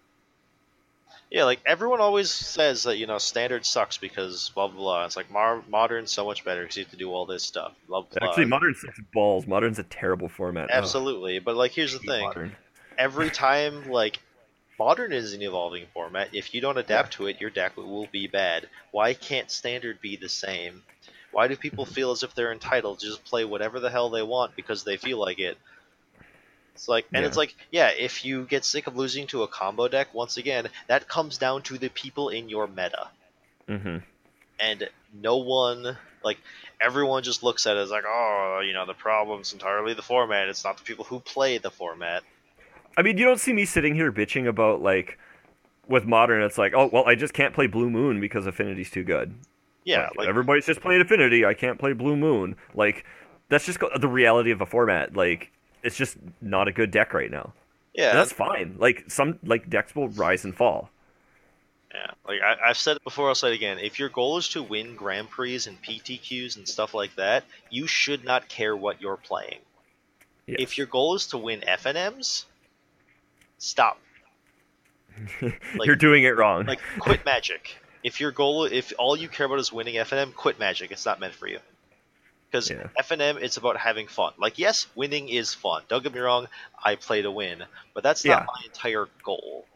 [1.31, 5.05] Yeah, like everyone always says that, you know, standard sucks because blah, blah, blah.
[5.05, 7.73] It's like mar- modern's so much better because you have to do all this stuff.
[7.87, 8.29] Blah, blah, blah.
[8.29, 11.39] actually modern sucks balls modern's a terrible format Absolutely.
[11.39, 12.23] But, like, here's the thing.
[12.25, 12.57] modern.
[12.99, 14.19] every time like
[14.79, 18.27] modern is an evolving format if you don't adapt to it your deck will be
[18.27, 20.83] bad why can't standard be the same
[21.33, 24.23] why do people feel as if they're entitled to just play whatever the hell they
[24.23, 25.59] want because they feel like it
[26.75, 29.89] it's like and it's like yeah if you get sick of losing to a combo
[29.89, 33.09] deck once again that comes down to the people in your meta.
[33.69, 34.03] Mhm.
[34.59, 36.39] and no one like
[36.81, 40.49] everyone just looks at it as like oh you know the problem's entirely the format.
[40.49, 42.23] It's not the people who play the format.
[42.97, 45.19] I mean you don't see me sitting here bitching about like
[45.89, 49.05] with modern it's like oh well i just can't play blue moon because affinity's too
[49.05, 49.35] good.
[49.85, 51.45] Yeah Like, like everybody's just playing affinity.
[51.45, 52.57] I can't play blue moon.
[52.75, 53.05] Like
[53.49, 55.15] that's just the reality of a format.
[55.17, 55.51] Like
[55.83, 57.53] it's just not a good deck right now
[57.95, 60.91] yeah And that's fine like some like decks will rise and fall
[61.93, 63.79] Yeah, like I, I've said it before, I'll say it again.
[63.81, 67.89] If your goal is to win Grand Prix and PTQs and stuff like that, you
[67.89, 69.59] should not care what you're playing.
[70.47, 70.59] Yes.
[70.61, 72.45] If your goal is to win FNMs,
[73.59, 73.99] stop.
[75.43, 75.53] like-
[75.85, 77.77] you're doing it wrong Like, quit Magic.
[78.05, 80.93] If your goal, if all you care about is winning FNM, quit Magic.
[80.93, 81.59] It's not meant for you.
[82.51, 82.89] Because Yeah.
[82.99, 84.33] FNM, it's about having fun.
[84.39, 85.83] Like, yes, winning is fun.
[85.89, 86.49] Don't get me wrong.
[86.85, 87.63] I play to win,
[87.95, 88.35] but that's Yeah.
[88.37, 89.67] not my entire goal.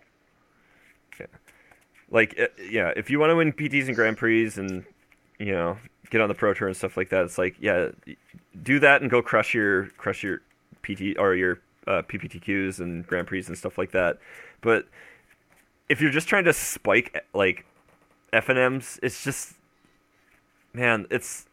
[1.21, 1.27] Yeah.
[2.11, 4.85] like uh, yeah if you want to win pts and grand prix and
[5.39, 5.79] you know
[6.11, 7.89] get on the pro tour and stuff like that it's like yeah
[8.63, 10.43] do that and go crush your crush your
[10.83, 14.19] pt or your uh, pptqs and grand prix and stuff like that
[14.61, 14.87] but
[15.89, 17.65] if you're just trying to spike like
[18.33, 19.55] fnms it's just
[20.73, 21.47] man it's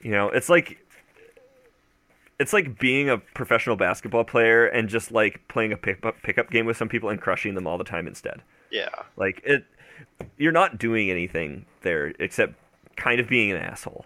[0.00, 0.78] you know it's like
[2.38, 6.66] it's like being a professional basketball player and just like playing a pickup pickup game
[6.66, 8.88] with some people and crushing them all the time instead Yeah.
[9.16, 9.64] like it,
[10.36, 12.54] you're not doing anything there except
[12.96, 14.04] kind of being an asshole.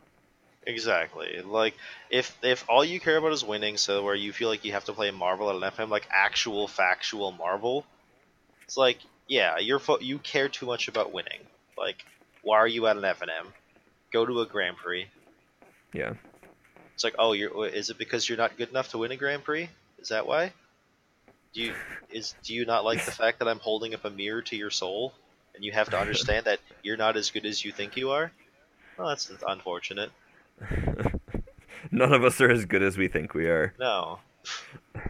[0.67, 1.41] Exactly.
[1.45, 1.75] Like
[2.09, 4.85] if if all you care about is winning, so where you feel like you have
[4.85, 7.85] to play Marvel at an FM, like actual factual Marvel,
[8.65, 11.41] it's like yeah, you're fo- you care too much about winning.
[11.77, 12.05] Like
[12.43, 13.47] why are you at an FNM?
[14.13, 15.07] Go to a Grand Prix.
[15.93, 16.15] Yeah,
[16.95, 19.45] It's like oh, you're is it because you're not good enough to win a Grand
[19.45, 19.69] Prix?
[19.99, 20.53] Is that why?
[21.53, 21.75] Do you
[22.11, 24.71] is do you not like the fact that I'm holding up a mirror to your
[24.71, 25.13] soul,
[25.55, 28.33] and you have to understand that you're not as good as you think you are?
[28.97, 30.11] Well, that's unfortunate.
[31.91, 33.75] none of us are as good as we think we are.
[33.79, 34.19] No.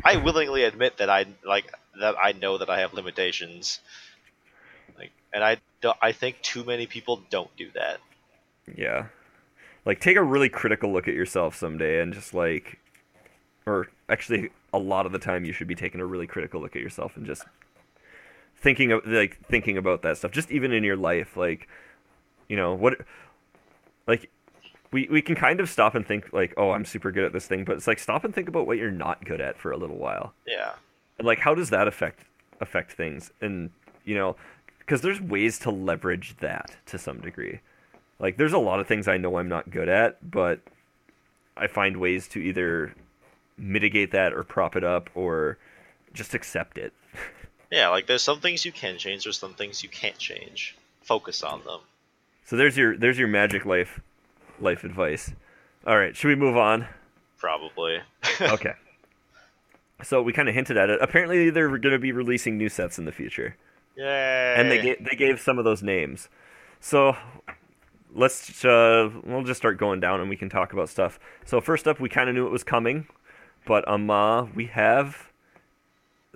[0.04, 3.80] I willingly admit that I like that I know that I have limitations.
[4.98, 8.00] Like and I don't, I think too many people don't do that.
[8.76, 9.06] Yeah,
[9.84, 12.78] like take a really critical look at yourself someday and just like,
[13.66, 16.74] or actually, a lot of the time you should be taking a really critical look
[16.74, 17.44] at yourself and just
[18.56, 20.30] thinking of like thinking about that stuff.
[20.30, 21.68] Just even in your life, like,
[22.48, 22.98] you know what,
[24.06, 24.30] like
[24.92, 27.46] we we can kind of stop and think like, oh, I'm super good at this
[27.46, 29.76] thing, but it's like stop and think about what you're not good at for a
[29.76, 30.32] little while.
[30.46, 30.72] Yeah.
[31.18, 32.24] And like, how does that affect
[32.60, 33.30] affect things?
[33.40, 33.70] And
[34.04, 34.36] you know,
[34.78, 37.60] because there's ways to leverage that to some degree.
[38.22, 40.60] Like, there's a lot of things I know I'm not good at, but
[41.56, 42.94] I find ways to either
[43.58, 45.58] mitigate that or prop it up or
[46.14, 46.92] just accept it.
[47.72, 50.76] Yeah, like there's some things you can change, there's some things you can't change.
[51.00, 51.80] Focus on them.
[52.44, 53.98] So there's your there's your magic life
[54.60, 55.32] life advice.
[55.86, 56.86] All right, should we move on?
[57.38, 58.00] Probably.
[58.42, 58.74] Okay.
[60.02, 60.98] so we kind of hinted at it.
[61.00, 63.56] Apparently, they're going to be releasing new sets in the future,
[63.96, 64.54] Yay.
[64.58, 66.28] and they gave, they gave some of those names.
[66.78, 67.16] So
[68.14, 71.18] let's uh, we'll just start going down, and we can talk about stuff.
[71.44, 73.06] So first up, we kind of knew it was coming,
[73.66, 75.28] but um, uh, we have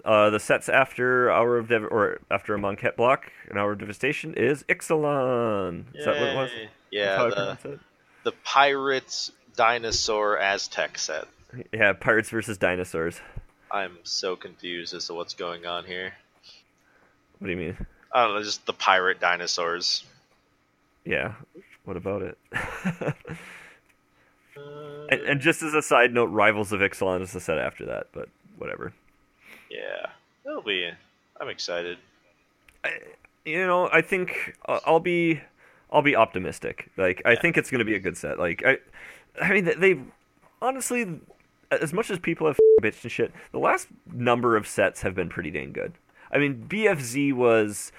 [0.05, 4.35] uh, the sets after Hour of Dev- or after Amonkhet block, an Hour of Devastation
[4.35, 5.85] is Ixalan.
[5.95, 6.51] Is that what it was?
[6.91, 7.05] Yay.
[7.05, 7.81] That's how Yeah, the, it?
[8.25, 11.27] the Pirates Dinosaur Aztec set.
[11.73, 13.21] Yeah, pirates versus dinosaurs.
[13.71, 16.12] I'm so confused as to what's going on here.
[17.39, 17.87] What do you mean?
[18.12, 20.05] I don't know, just the pirate dinosaurs.
[21.07, 21.35] Yeah.
[21.85, 22.38] What about it?
[25.09, 28.09] And, and just as a side note, Rivals of Ixalan is the set after that,
[28.12, 28.92] but whatever.
[29.71, 30.11] yeah,
[30.45, 30.90] it'll be.
[31.40, 31.99] I'm excited.
[33.45, 35.40] You know, I think I'll be,
[35.92, 36.90] I'll be optimistic.
[36.97, 38.38] Like, I think it's going to be a good set.
[38.38, 38.79] Like, I,
[39.40, 40.01] I mean, they
[40.61, 41.21] honestly,
[41.71, 45.29] as much as people have bitched and shit, the last number of sets have been
[45.29, 45.92] pretty dang good.
[46.33, 47.92] I mean, BFZ was,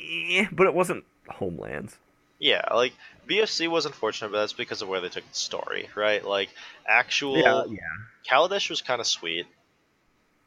[0.00, 1.96] eh, but it wasn't Homelands.
[2.38, 2.92] Yeah, like
[3.28, 6.24] BFZ was unfortunate, but that's because of where they took the story, right?
[6.24, 6.50] Like
[6.86, 7.78] actual yeah.
[8.30, 9.46] Kaladesh was kind of sweet.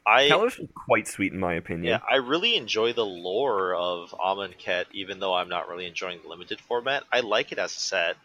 [0.05, 1.85] I Kaladesh was quite sweet in my opinion.
[1.85, 6.29] yeah, I really enjoy the lore of Amonkhet, even though I'm not really enjoying the
[6.29, 7.03] limited format.
[7.11, 8.15] I like it as a set.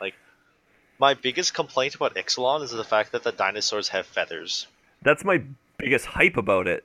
[0.00, 0.14] Like
[0.98, 4.66] my biggest complaint about Ixalan is the fact that the dinosaurs have feathers.
[5.02, 5.42] That's my
[5.78, 6.84] biggest hype about it.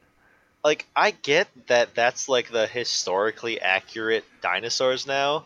[0.67, 5.45] Like I get that that's like the historically accurate dinosaurs now,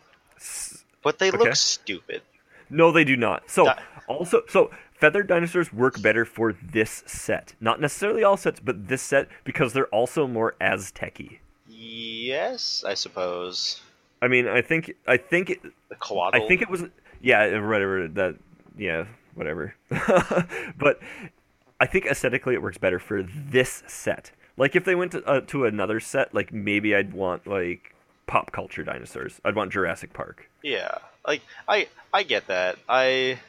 [1.03, 1.37] but they Okay.
[1.37, 2.23] look stupid.
[2.71, 3.47] No, they do not.
[3.47, 7.53] So Di- also, so feathered dinosaurs work better for this set.
[7.61, 11.37] Not necessarily all sets, but this set because they're also more Aztec-y.
[11.67, 13.79] Yes, I suppose.
[14.23, 16.33] I mean, I think, I think, it, The Coatl.
[16.33, 16.85] I think it was,
[17.21, 18.37] yeah, whatever that,
[18.75, 19.05] yeah,
[19.35, 19.75] whatever.
[20.79, 20.99] but
[21.79, 24.31] I think aesthetically it works better for this set.
[24.57, 27.95] Like if they went to, uh, to another set, like maybe I'd want like
[28.27, 29.39] pop culture dinosaurs.
[29.43, 30.49] I'd want Jurassic Park.
[30.63, 32.77] Yeah, like I I get that.
[32.87, 33.39] I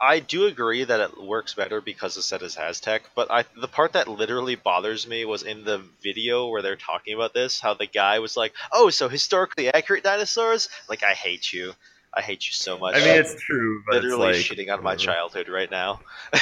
[0.00, 3.68] I do agree that it works better because the set is Aztec, but I the
[3.68, 7.74] part that literally bothers me was in the video where they're talking about this, how
[7.74, 11.72] the guy was like, "Oh, so historically accurate dinosaurs?" Like I hate you.
[12.12, 12.96] I hate you so much.
[12.96, 16.00] I mean, it's true, but it's literally like, shitting on my childhood right now.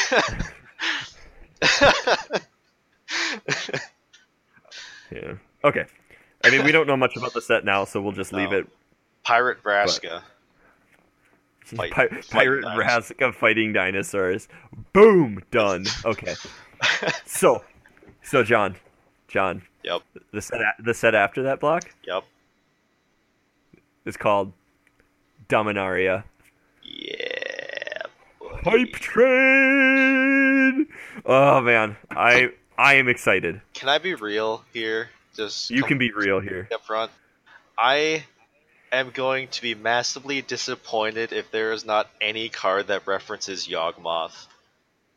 [5.11, 5.35] Yeah.
[5.64, 5.85] Okay.
[6.45, 8.66] I mean, we don't know much about the set now, so we'll just leave it.
[9.25, 10.23] Pirate Vraska.
[11.64, 13.12] Fight- Pi- fight Pirate dinosaurs.
[13.18, 14.49] Vraska fighting dinosaurs.
[14.92, 15.42] Boom!
[15.51, 15.87] Done.
[16.05, 16.35] Okay.
[17.27, 17.62] So,
[18.25, 18.75] so John,
[19.29, 20.03] John, Yep.
[20.33, 22.25] the set a- the set after that block Yep.
[24.05, 24.53] is called
[25.49, 26.25] Dominaria.
[26.83, 28.03] Yeah.
[28.64, 28.81] buddy.
[28.87, 30.87] Hype train.
[31.25, 32.51] Oh man, I
[32.83, 33.61] I am excited.
[33.75, 35.09] Can I be real here?
[35.37, 36.68] Just You can be real here.
[36.75, 37.12] up front.
[37.79, 38.25] I
[38.90, 44.47] am going to be massively disappointed if there is not any card that references Yawgmoth.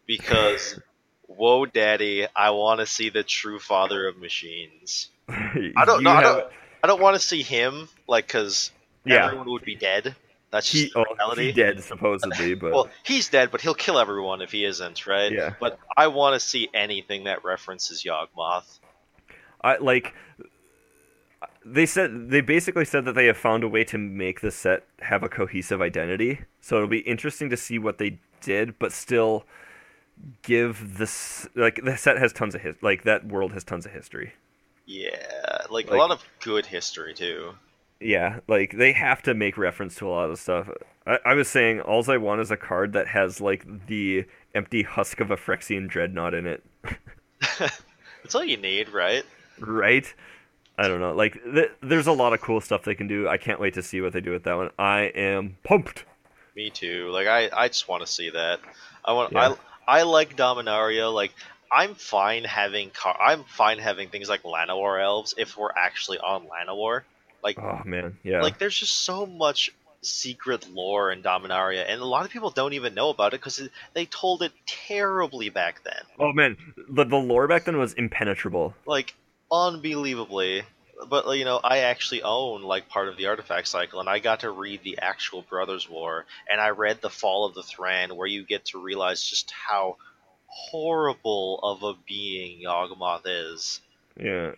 [0.05, 0.79] Because,
[1.27, 5.09] whoa, daddy, I want to see the true father of machines.
[5.27, 6.11] I don't know.
[6.11, 6.45] I don't,
[6.83, 8.69] I don't want to see him, like, because
[9.05, 9.25] Yeah.
[9.25, 10.15] everyone would be dead.
[10.55, 11.47] That's He, just oh, reality.
[11.47, 15.29] he dead supposedly, but Well, he's dead, but he'll kill everyone if he isn't, right?
[15.29, 15.53] Yeah.
[15.59, 18.79] But I want to see anything that references Yawgmoth.
[19.59, 20.13] I like
[21.65, 24.85] they said they basically said that they have found a way to make the set
[25.01, 26.39] have a cohesive identity.
[26.61, 29.43] So it'll be interesting to see what they did, but still
[30.41, 33.91] give this like the set has tons of his like that world has tons of
[33.91, 34.31] history.
[34.85, 37.55] Yeah, like, a lot of good history, too.
[37.99, 40.69] Yeah, like they have to make reference to a lot of stuff.
[41.07, 44.83] I, I was saying, alls I want is a card that has like the empty
[44.83, 46.63] husk of a Phyrexian dreadnought in it,
[47.59, 49.23] That's all you need, right?
[49.59, 50.11] right?
[50.77, 51.13] I don't know.
[51.13, 53.27] Like, th- there's a lot of cool stuff they can do.
[53.29, 54.71] I can't wait to see what they do with that one.
[54.77, 56.05] I am pumped.
[56.55, 57.09] Me too.
[57.11, 58.59] Like I, I just want to see that.
[59.03, 59.33] I want.
[59.33, 59.55] Yeah.
[59.87, 61.13] I, I like Dominaria.
[61.13, 61.33] Like
[61.71, 62.89] I'm fine having.
[62.91, 67.03] Car- I'm fine having things like Llanowar elves if we're actually on Llanowar.
[67.45, 68.41] Like, Oh man, yeah.
[68.41, 69.71] like there's just so much
[70.01, 73.69] secret lore in Dominaria, and a lot of people don't even know about it because
[73.93, 76.01] they told it terribly back then.
[76.17, 76.57] Oh man,
[76.89, 78.73] the the lore back then was impenetrable.
[78.87, 79.13] Like
[79.51, 80.63] unbelievably.
[81.07, 84.39] But you know, I actually own like part of the artifact cycle, and I got
[84.39, 88.27] to read the actual Brothers War, and I read the Fall of the Thran, where
[88.27, 89.97] you get to realize just how
[90.47, 93.81] horrible of a being Yawgmoth is.
[94.19, 94.53] Yeah.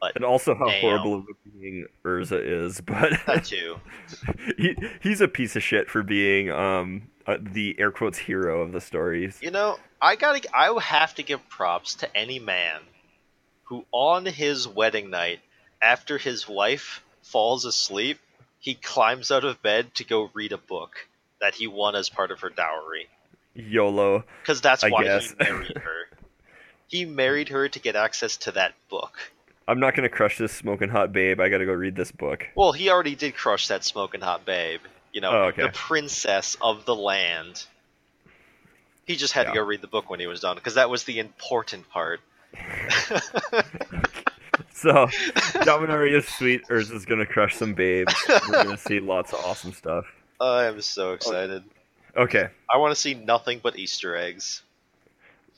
[0.00, 0.80] But And also how damn.
[0.80, 3.76] horrible of a being Urza is, but that too.
[4.58, 8.72] he he's a piece of shit for being um uh, the air quotes hero of
[8.72, 9.38] the stories.
[9.42, 12.80] You know, I gotta, I have to give props to any man
[13.64, 15.40] who, on his wedding night,
[15.82, 18.18] after his wife falls asleep,
[18.60, 21.08] he climbs out of bed to go read a book
[21.40, 23.08] that he won as part of her dowry.
[23.54, 24.24] YOLO.
[24.42, 25.30] Because that's I why guess.
[25.30, 26.08] he married her.
[26.86, 29.18] he married her to get access to that book.
[29.68, 31.40] I'm not gonna crush this smoking hot babe.
[31.40, 32.46] I gotta go read this book.
[32.54, 34.80] Well, he already did crush that smoking hot babe.
[35.12, 35.62] You know, Oh, okay.
[35.62, 37.64] the princess of the land.
[39.06, 39.52] He just had Yeah.
[39.52, 42.20] to go read the book when he was done, because that was the important part.
[44.72, 45.06] So
[45.64, 46.66] Dominaria is sweet.
[46.68, 48.14] Urza's gonna crush some babes.
[48.28, 50.04] We're gonna see lots of awesome stuff.
[50.40, 51.64] I am so excited.
[52.14, 54.62] Okay, I want to see nothing but Easter eggs.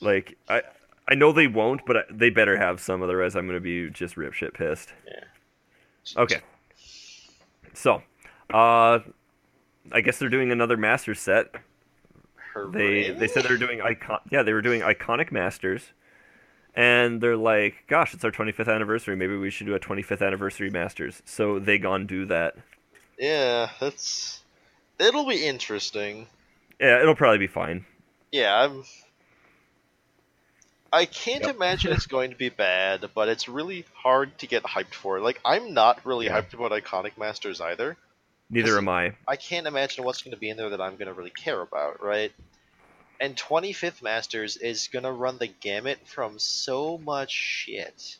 [0.00, 0.62] like I
[1.08, 3.02] I know they won't, but they better have some.
[3.02, 4.92] Otherwise, I'm gonna be just rip shit pissed.
[5.06, 6.20] Yeah.
[6.22, 6.40] Okay.
[7.74, 8.02] So,
[8.52, 9.00] uh,
[9.92, 11.52] I guess they're doing another master set.
[11.52, 11.58] They
[13.04, 13.10] Hooray.
[13.12, 14.20] they said they're doing icon.
[14.30, 15.92] Yeah, they were doing iconic masters,
[16.74, 19.16] and they're like, "Gosh, it's our 25th anniversary.
[19.16, 22.56] Maybe we should do a 25th anniversary masters." So they gone do that.
[23.18, 24.42] Yeah, that's.
[24.98, 26.26] It'll be interesting.
[26.80, 27.84] Yeah, it'll probably be fine.
[28.32, 28.84] Yeah, I'm.
[30.92, 31.54] I can't Yep.
[31.56, 35.20] imagine it's going to be bad, but it's really hard to get hyped for.
[35.20, 36.40] Like, I'm not really Yeah.
[36.40, 37.96] hyped about Iconic Masters either.
[38.50, 39.12] Neither am I.
[39.26, 41.60] I can't imagine what's going to be in there that I'm going to really care
[41.60, 42.32] about, right?
[43.20, 48.16] And 25th Masters is going to run the gamut from so much shit.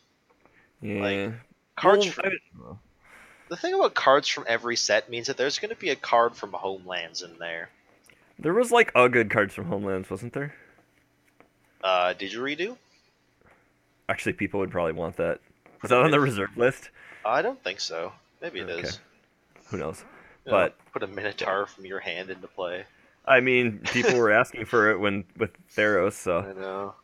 [0.82, 1.32] Yeah.
[1.76, 2.78] Cards Well, from,
[3.48, 6.36] the thing about cards from every set means that there's going to be a card
[6.36, 7.70] from Homelands in there.
[8.38, 10.54] there was like a good cards from Homelands, wasn't there?
[11.82, 12.76] Uh, Didgeridoo?
[14.08, 15.40] Actually, people would probably want that.
[15.84, 16.90] Is that on the reserve list?
[17.24, 18.12] I don't think so.
[18.40, 18.78] Maybe it is.
[18.78, 18.96] Okay.
[19.70, 20.04] Who knows?
[20.46, 22.84] You know, But- put a Minotaur from your hand into play.
[23.26, 26.94] I mean, people were asking for it when with Theros, so I know.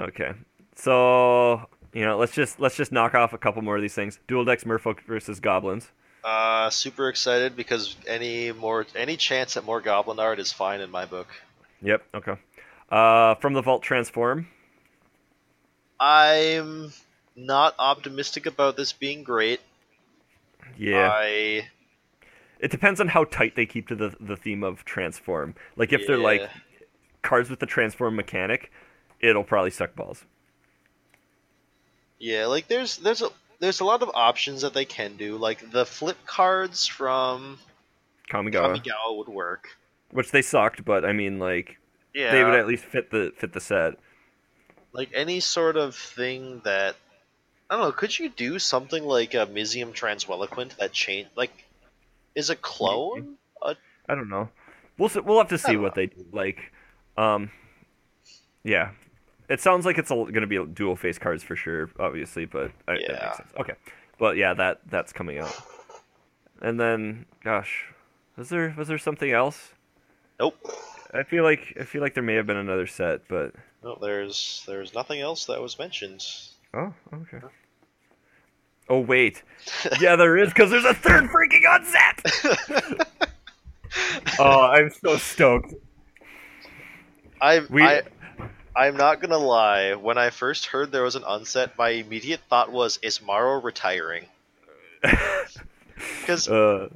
[0.00, 0.32] okay.
[0.74, 4.18] So you know, let's just let's just knock off a couple more of these things.
[4.26, 5.90] Dual decks Merfolk versus Goblins.
[6.24, 10.90] Uh, super excited because any more any chance at more Goblin art is fine in
[10.90, 11.28] my book.
[11.82, 12.02] Yep.
[12.14, 12.34] Okay.
[12.90, 14.48] Uh, from the Vault Transform.
[15.98, 16.92] I'm
[17.34, 19.60] not optimistic about this being great.
[20.76, 21.10] Yeah.
[21.12, 21.68] I
[22.58, 25.54] it depends on how tight they keep to the the theme of transform.
[25.76, 26.48] Like if they're like
[27.22, 28.70] cards with the transform mechanic,
[29.20, 30.24] it'll probably suck balls.
[32.18, 33.28] yeah, like there's there's a
[33.58, 35.36] there's a lot of options that they can do.
[35.36, 37.58] Like the flip cards from
[38.30, 39.68] Kamigawa, Kamigawa would work.
[40.10, 41.78] which they sucked, but I mean, like
[42.16, 43.94] Yeah, they would at least fit the fit the set.
[44.92, 46.96] like any sort of thing that
[47.68, 47.92] I don't know.
[47.92, 51.52] Could you do something like a Mizzium Transreliquat that change like
[52.34, 53.36] is a clone?
[53.62, 53.76] A,
[54.08, 54.48] I don't know.
[54.98, 56.24] We'll we'll have to see what they do.
[56.32, 56.72] Like,
[57.18, 57.50] um,
[58.64, 58.92] yeah,
[59.50, 62.92] it sounds like it's going to be dual face cards for sure, obviously, but I,
[62.94, 63.24] that Yeah.
[63.26, 63.52] makes sense.
[63.60, 63.74] Okay,
[64.18, 65.54] but yeah, that that's coming out.
[66.62, 67.86] And then, gosh,
[68.36, 69.72] was there was there something else?
[70.40, 70.56] nope.
[71.18, 73.52] I feel like I feel like there may have been another set, but
[73.82, 76.24] No, there's there's nothing else that was mentioned.
[76.74, 77.40] oh, okay.
[78.88, 79.42] Oh wait,
[80.00, 83.08] yeah, there is because there's a third freaking unset.
[84.38, 85.74] oh, I'm so stoked.
[87.40, 88.02] I We- I
[88.76, 89.94] I'm not gonna lie.
[89.94, 94.26] When I first heard there was an unset, my immediate thought was, "Is Maro retiring?"
[96.20, 96.90] Because uh,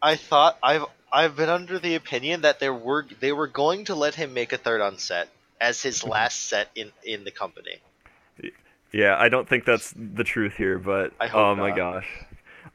[0.00, 3.94] I thought I've I've been under the opinion that there were they were going to
[3.94, 5.28] let him make a third unset
[5.60, 6.10] as his Mm-hmm.
[6.10, 7.78] last set in in the company.
[8.92, 11.76] Yeah, I don't think that's the truth here, but I hope oh my not.
[11.76, 12.08] gosh,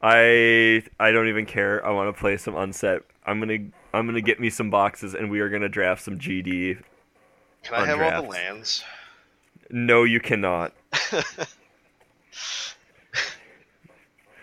[0.02, 1.84] I I don't even care.
[1.84, 3.02] I want to play some unset.
[3.26, 3.58] I'm gonna
[3.92, 6.78] I'm gonna get me some boxes, and we are gonna draft some GD.
[7.64, 8.82] Can I On have all the lands?
[9.70, 10.72] No, you cannot.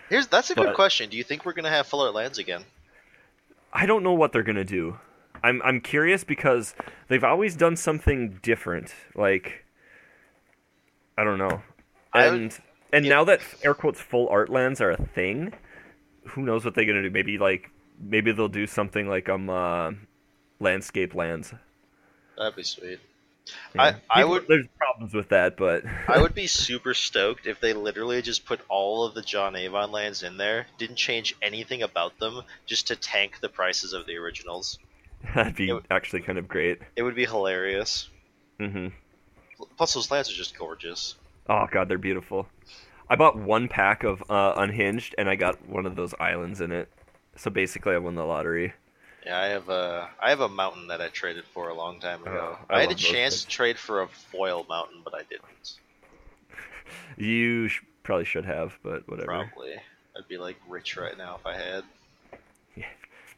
[0.10, 1.10] Here's that's a good question.
[1.10, 2.64] Do you think we're gonna have full art lands again?
[3.74, 5.00] I don't know what they're gonna do.
[5.44, 6.76] I'm I'm curious because
[7.08, 8.94] they've always done something different.
[9.16, 9.66] Like
[11.18, 11.62] I don't know.
[12.14, 12.58] And
[12.94, 13.10] and yeah.
[13.10, 15.54] now that air quotes full art lands are a thing,
[16.28, 17.10] who knows what they're gonna do?
[17.10, 19.92] Maybe like maybe they'll do something like um uh,
[20.60, 21.54] landscape lands.
[22.38, 23.00] That'd be sweet.
[23.76, 23.98] Yeah.
[24.10, 27.74] I- I would- There's problems with that, but I would be super stoked if they
[27.74, 32.18] literally just put all of the John Avon lands in there, didn't change anything about
[32.20, 34.80] them, just to tank the prices of the originals.
[35.36, 36.80] that'd be It would- actually kind of great.
[36.96, 38.10] It would be hilarious.
[38.60, 38.88] Mm-hmm.
[39.78, 41.16] Plus, those lands are just gorgeous.
[41.50, 42.48] Oh god, they're beautiful.
[43.10, 46.72] I bought one pack of uh, Unhinged, and I got one of those islands in
[46.72, 46.90] it.
[47.36, 48.74] So basically, I won the lottery.
[49.26, 52.22] Yeah, I have a I have a mountain that I traded for a long time
[52.22, 52.58] ago.
[52.60, 53.46] Oh, I I, had a chance things.
[53.46, 55.44] to trade for a foil mountain, but I didn't.
[57.18, 59.28] You sh- probably should have, but whatever.
[59.28, 59.74] Probably,
[60.18, 61.84] I'd be like rich right now if I had.
[62.76, 62.86] Yeah.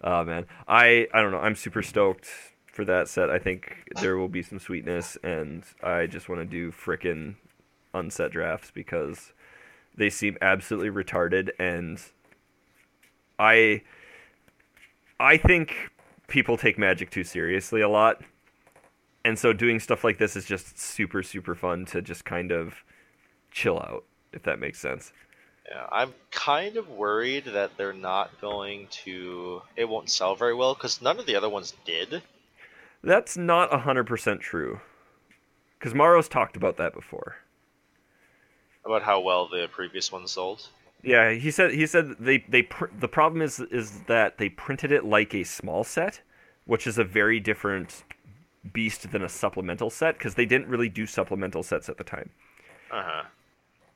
[0.01, 1.39] Oh man, I I don't know.
[1.39, 2.27] I'm super stoked
[2.65, 3.29] for that set.
[3.29, 7.36] I think there will be some sweetness, and I just want to do frickin'
[7.93, 9.31] unset drafts because
[9.95, 12.01] they seem absolutely retarded, and
[13.39, 13.83] I
[15.20, 15.91] I think
[16.28, 18.22] people take Magic too seriously a lot,
[19.24, 22.84] and so doing stuff like this is just super super fun to just kind of
[23.51, 24.03] chill out,
[24.34, 25.13] if that makes sense.
[25.68, 29.63] Yeah, I'm kind of worried that they're not going to.
[29.76, 32.22] It won't sell very well because none of the other ones did.
[33.03, 34.80] That's not 100% true.
[35.80, 37.38] Because Maro's talked about that before.
[38.86, 40.68] About how well the previous one sold.
[41.06, 44.91] Yeah, he said he said they they pr- the problem is is that they printed
[44.91, 46.22] it like a small set,
[46.66, 48.03] which is a very different
[48.74, 52.32] beast than a supplemental set because they didn't really do supplemental sets at the time.
[52.91, 53.24] Uh huh.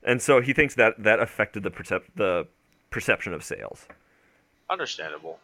[0.04, 2.48] And so he thinks that that affected the percep- the
[2.92, 3.88] perception of sales.
[4.70, 5.40] Understandable.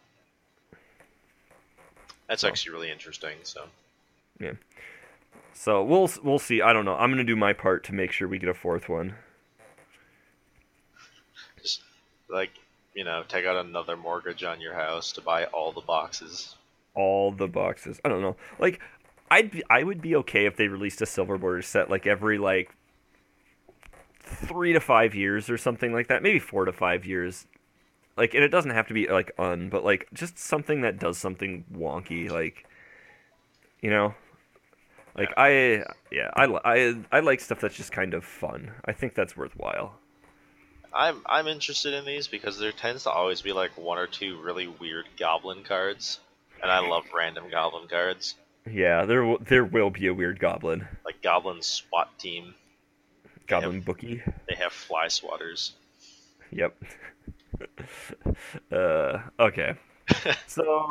[2.28, 3.36] That's actually really interesting.
[3.42, 3.64] So
[4.38, 4.52] Yeah.
[5.52, 6.62] So we'll we'll see.
[6.62, 6.94] I don't know.
[6.94, 9.14] I'm going to do my part to make sure we get a fourth one.
[11.62, 11.82] just
[12.28, 12.50] like
[12.94, 16.56] you know, take out another mortgage on your house to buy all the boxes.
[16.94, 18.00] all the boxes.
[18.04, 18.36] I don't know.
[18.58, 18.80] Like,
[19.30, 22.38] I'd be, I would be okay if they released a silver border set like every
[22.38, 22.70] like
[24.22, 26.22] three to five years or something like that.
[26.22, 27.46] Maybe four to five years.
[28.16, 31.18] Like, and it doesn't have to be like un, but like just something that does
[31.18, 32.30] something wonky.
[32.30, 32.66] Like,
[33.82, 34.14] you know,
[35.16, 38.72] like I yeah I I I like stuff that's just kind of fun.
[38.86, 39.98] I think that's worthwhile.
[40.96, 44.40] I'm I'm interested in these because there tends to always be like one or two
[44.42, 46.18] really weird goblin cards,
[46.62, 48.34] and I love random goblin cards,
[48.70, 52.54] Yeah, there w- there will be a weird goblin, like Goblin SWAT team.
[53.46, 54.22] goblin bookie.
[54.48, 55.72] They have fly swatters.
[56.50, 56.76] Yep.
[58.72, 59.74] uh, okay.
[60.46, 60.90] So,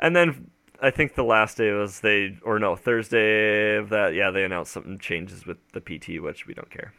[0.00, 0.50] and then
[0.82, 4.72] I think the last day was they, or no, Thursday of that, yeah, they announced
[4.72, 6.92] something changes with the PT, which we don't care.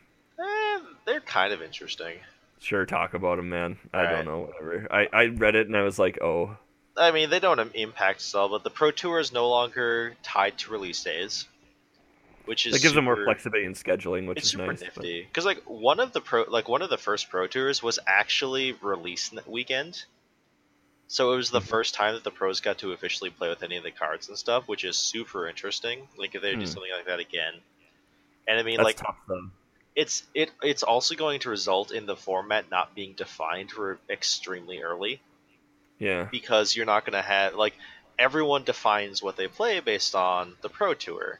[1.09, 2.19] They're kind of interesting.
[2.59, 3.79] Sure, talk about them, man.
[3.91, 4.11] I Alright.
[4.11, 4.87] don't know, whatever.
[4.93, 6.55] I, I read it and I was like, oh,
[6.95, 10.59] I mean, they don't im- impact sell, but the Pro Tour is no longer tied
[10.59, 11.47] to release days,
[12.45, 14.81] which is that gives them more flexibility in scheduling, which is super nice.
[14.81, 17.97] nifty because like one of the pro like one of the first Pro Tours was
[18.05, 20.03] actually released n- weekend,
[21.07, 21.63] so it was the Mhm.
[21.69, 24.37] first time that the pros got to officially play with any of the cards and
[24.37, 26.07] stuff, which is super interesting.
[26.17, 26.65] Like if they do Hmm.
[26.65, 27.53] something like that again,
[28.47, 29.15] and I mean That's like tough.
[29.95, 34.81] It's it it's also going to result in the format not being defined for extremely
[34.81, 35.19] early
[35.97, 36.27] Yeah.
[36.31, 37.73] because you're not going to have like
[38.17, 41.39] everyone defines what they play based on the pro tour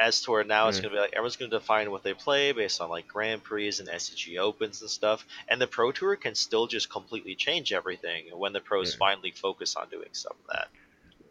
[0.00, 0.82] as to where now it's Mm.
[0.82, 3.42] going to be like everyone's going to define what they play based on like grand
[3.44, 7.72] prix and scg opens and stuff and the pro tour can still just completely change
[7.72, 10.68] everything when the pros finally focus on doing some of that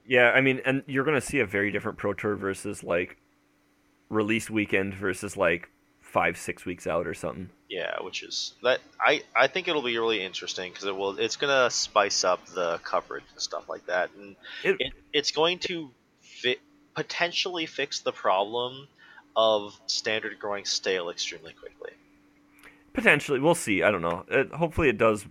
[0.06, 3.18] Yeah, I mean, and you're going to see a very different Pro Tour versus like
[4.10, 5.70] release weekend versus like
[6.12, 7.50] five, six weeks out or something.
[7.70, 11.38] yeah which is that i i think it'll be really interesting because it will it's
[11.38, 15.60] going to spice up the coverage and stuff like that and It- it, it's going
[15.70, 15.90] to
[16.22, 16.58] fi-
[16.96, 18.88] potentially fix the problem
[19.36, 21.92] of standard growing stale extremely quickly.
[22.94, 23.82] Potentially, we'll see.
[23.82, 24.26] I don't know.
[24.28, 25.26] It, hopefully, it does.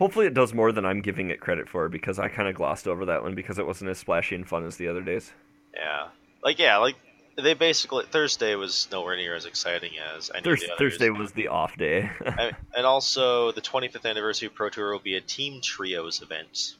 [0.00, 2.88] Hopefully, it does more than I'm giving it credit for because I kind of glossed
[2.88, 5.32] over that one because it wasn't as splashy and fun as the other days.
[5.72, 6.08] Yeah,
[6.42, 6.96] like yeah, like
[7.36, 10.92] they basically Thursday was nowhere near as exciting as any Thurs of the others.
[10.92, 12.10] Thursday was the off day.
[12.24, 16.74] and, and also the 25th anniversary Pro Tour will be a team trios event,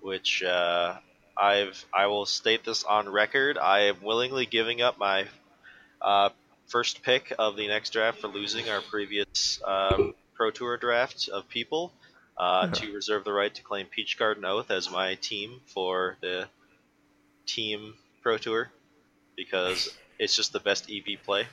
[0.00, 0.96] which uh,
[1.36, 3.58] I've I will state this on record.
[3.58, 5.26] I am willingly giving up my
[6.02, 6.30] uh,
[6.66, 11.48] first pick of the next draft for losing our previous um, Pro Tour draft of
[11.48, 11.92] people
[12.36, 16.48] uh, to reserve the right to claim Peach Garden Oath as my team for the
[17.46, 18.70] team Pro Tour
[19.38, 21.46] because it's just the best EV play.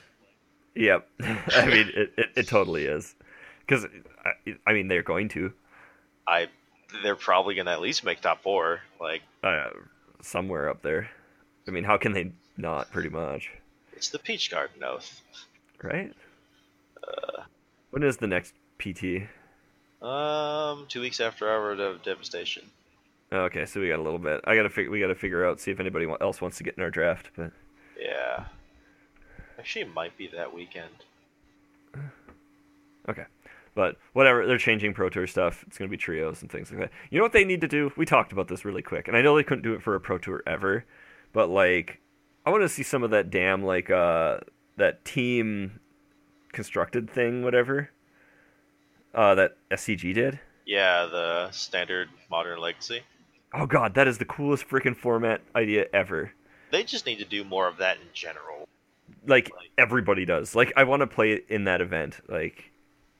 [0.74, 1.08] yep.
[1.22, 3.14] I mean, it, it, it totally is.
[3.60, 3.86] Because
[4.24, 5.52] I, I mean, they're going to.
[6.28, 6.48] I
[7.02, 8.80] they're probably gonna at least make top four.
[9.00, 9.70] Like Uh,
[10.20, 11.08] somewhere up there.
[11.66, 12.90] I mean, how can they not?
[12.90, 13.50] Pretty much,
[13.92, 15.22] it's the Peach Garden oath.
[15.82, 16.12] right?
[17.90, 19.22] when is the next PT?
[20.02, 22.64] Um, two weeks after Hour of Devastation.
[23.32, 24.40] Okay, so we got a little bit.
[24.44, 24.90] I gotta figure.
[24.90, 27.30] We gotta figure out see if anybody else wants to get in our draft.
[27.36, 27.52] But
[27.98, 28.44] Yeah.
[29.58, 30.90] Actually, it might be that weekend.
[33.08, 33.24] okay,
[33.74, 34.46] but whatever.
[34.46, 35.64] They're changing Pro Tour stuff.
[35.66, 36.90] It's gonna be trios and things like that.
[37.10, 37.92] You know what they need to do?
[37.96, 40.00] We talked about this really quick, and I know they couldn't do it for a
[40.00, 40.84] Pro Tour ever,
[41.32, 42.00] but like,
[42.44, 44.38] I want to see some of that damn like uh
[44.76, 45.80] that team
[46.52, 47.90] constructed thing, whatever.
[49.14, 50.38] Uh, that SCG did.
[50.66, 53.00] Yeah, the standard modern legacy.
[53.54, 56.32] Oh god, that is the coolest freaking format idea ever.
[56.70, 58.68] They just need to do more of that in general.
[59.26, 60.54] Like everybody does.
[60.54, 62.20] Like I want to play it in that event.
[62.28, 62.70] Like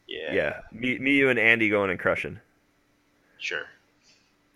[0.07, 0.33] Yeah.
[0.33, 2.41] yeah, me, me, you, and Andy going and crushing,
[3.39, 3.67] Sure.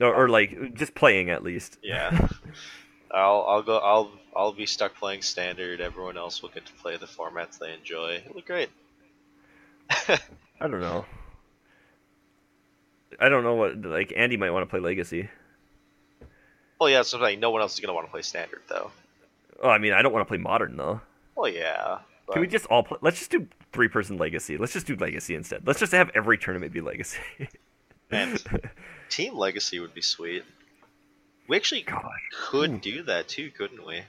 [0.00, 1.78] or, or like just playing at least.
[1.82, 2.28] Yeah.
[3.12, 5.80] I'll I'll go I'll I'll be stuck playing standard.
[5.80, 8.22] Everyone else will get to play the formats they enjoy.
[8.24, 8.70] It'll be great.
[9.90, 10.18] I
[10.68, 11.04] don't know.
[13.18, 15.28] I don't know what like Andy might want to play Legacy.
[16.80, 18.90] Well, yeah, so like, no one else is gonna want to play standard though.
[19.62, 21.00] Oh, I mean, I don't want to play Modern though.
[21.36, 21.98] Well, yeah.
[22.26, 22.98] But, Can we just all play?
[23.02, 24.56] Let's just do three person Legacy.
[24.56, 25.66] Let's just do Legacy instead.
[25.66, 27.18] Let's just have every tournament be Legacy.
[28.10, 28.38] Man,
[29.10, 30.44] Team Legacy would be sweet.
[31.48, 32.10] We actually God.
[32.48, 32.76] could Hmm.
[32.78, 34.02] do that too, couldn't we?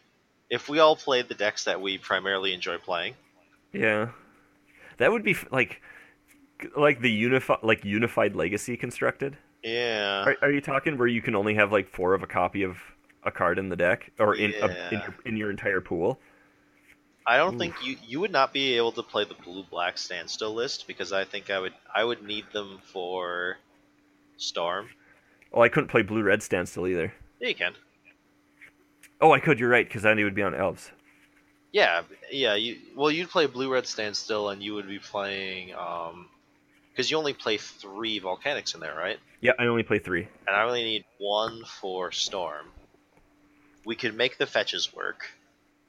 [0.50, 3.16] If we all played the decks that we primarily enjoy playing.
[3.74, 4.10] Yeah,
[4.98, 5.82] that would be like,
[6.76, 9.38] like the unified, like unified Legacy constructed.
[9.64, 10.24] Yeah.
[10.26, 12.78] Are, are you talking where you can only have like four of a copy of
[13.24, 16.20] a card in the deck, or in a, in, your, in your entire pool?
[17.26, 20.56] I don't think you you would not be able to play the blue black standstill
[20.56, 23.58] list because I think I would I would need them for
[24.38, 24.90] Storm.
[25.54, 27.14] Oh, I couldn't play Blue Red Standstill either.
[27.40, 27.74] Yeah, you can.
[29.20, 29.60] Oh, I could.
[29.60, 30.92] You're right, because Andy would be on Elves.
[31.72, 32.02] Yeah,
[32.32, 32.56] yeah.
[32.56, 36.28] You well, you'd play blue red standstill, and you would be playing um,
[36.92, 39.20] because you only play three volcanics in there, right?
[39.40, 40.28] Yeah, I only play three.
[40.48, 42.68] And I only need one for Storm.
[43.86, 45.32] We could make the fetches work.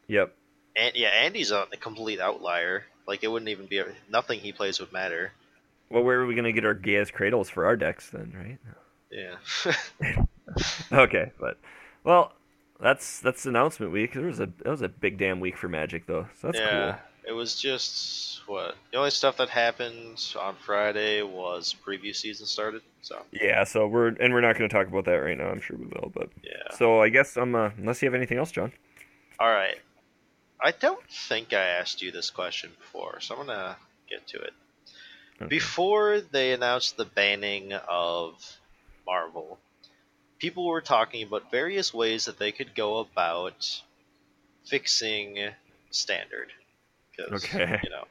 [0.06, 0.34] Yep.
[0.74, 2.84] And yeah, Andy's a complete outlier.
[3.06, 5.32] Like it wouldn't even be nothing he plays would matter.
[5.90, 8.58] Well, where are we gonna get our Gaia's Cradles for our decks then, right?
[9.10, 10.24] Yeah.
[10.92, 11.58] Okay, but
[12.04, 12.32] well,
[12.80, 14.12] that's that's announcement week.
[14.14, 16.66] There was a that was a big damn week for Magic though, so that's cool.
[16.68, 16.98] yeah.
[17.26, 22.82] It was just what the only stuff that happened on Friday was preview season started.
[23.02, 23.22] So.
[23.32, 25.48] Yeah, so we're and we're not going to talk about that right now.
[25.48, 26.76] I'm sure we will, but yeah.
[26.76, 28.72] so I guess um uh, unless you have anything else, John.
[29.38, 29.78] All right.
[30.60, 33.76] I don't think I asked you this question before, so I'm gonna
[34.08, 34.52] get to it.
[35.40, 35.48] Okay.
[35.48, 38.34] Before they announced the banning of
[39.06, 39.58] Marvel,
[40.38, 43.82] people were talking about various ways that they could go about
[44.64, 45.50] fixing
[45.90, 46.52] standard.
[47.16, 47.80] 'Cause, Okay.
[47.82, 48.06] You know,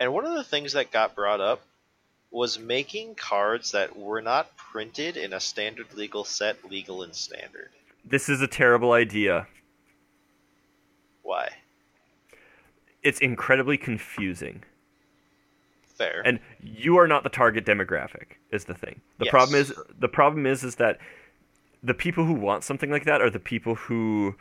[0.00, 1.62] and one of the things that got brought up
[2.30, 7.70] was making cards that were not printed in a standard legal set legal in standard.
[8.04, 9.46] This is a terrible idea.
[11.22, 11.50] Why?
[13.02, 14.64] It's incredibly confusing.
[15.98, 16.22] Fair.
[16.24, 19.30] and you are not the target demographic is the thing the Yes.
[19.30, 20.98] problem is the problem is is that
[21.82, 24.34] the people who want something like that are the people who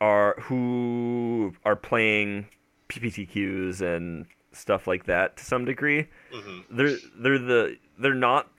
[0.00, 2.46] are who are playing
[2.88, 6.08] pptqs and stuff like that to some degree.
[6.32, 8.50] Hmm they're they're the they're not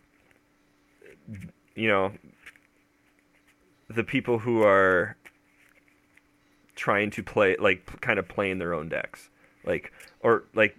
[1.75, 2.11] you know
[3.89, 5.17] the people who are
[6.75, 9.29] trying to play like kind of playing their own decks.
[9.65, 10.75] Like or like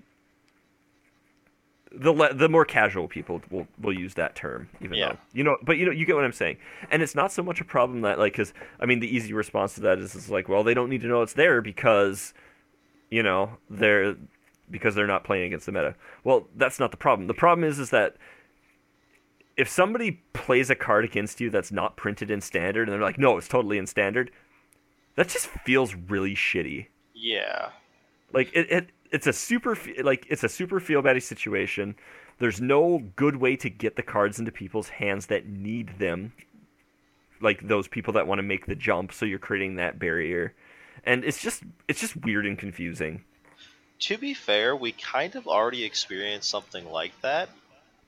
[1.94, 5.12] the le- the more casual people will will use that term even Yeah.
[5.12, 6.56] though you know but you know you get what I'm saying
[6.90, 9.74] and it's not so much a problem that like cuz I mean the easy response
[9.74, 12.32] to that is, is like well they don't need to know it's there because
[13.10, 14.16] you know they're
[14.70, 15.94] because they're not playing against the meta.
[16.24, 17.26] Well, that's not the problem.
[17.26, 18.16] The problem is is that
[19.54, 23.18] if somebody plays a card against you that's not printed in standard and they're like,
[23.18, 24.30] "No, it's totally in standard."
[25.16, 26.86] That just feels really shitty.
[27.12, 27.68] Yeah.
[28.32, 31.94] Like it, it it's a super like it's a super feel batty situation.
[32.38, 36.32] There's no good way to get the cards into people's hands that need them.
[37.40, 40.54] Like those people that want to make the jump, so you're creating that barrier.
[41.04, 43.24] And it's just it's just weird and confusing.
[44.00, 47.48] To be fair, we kind of already experienced something like that,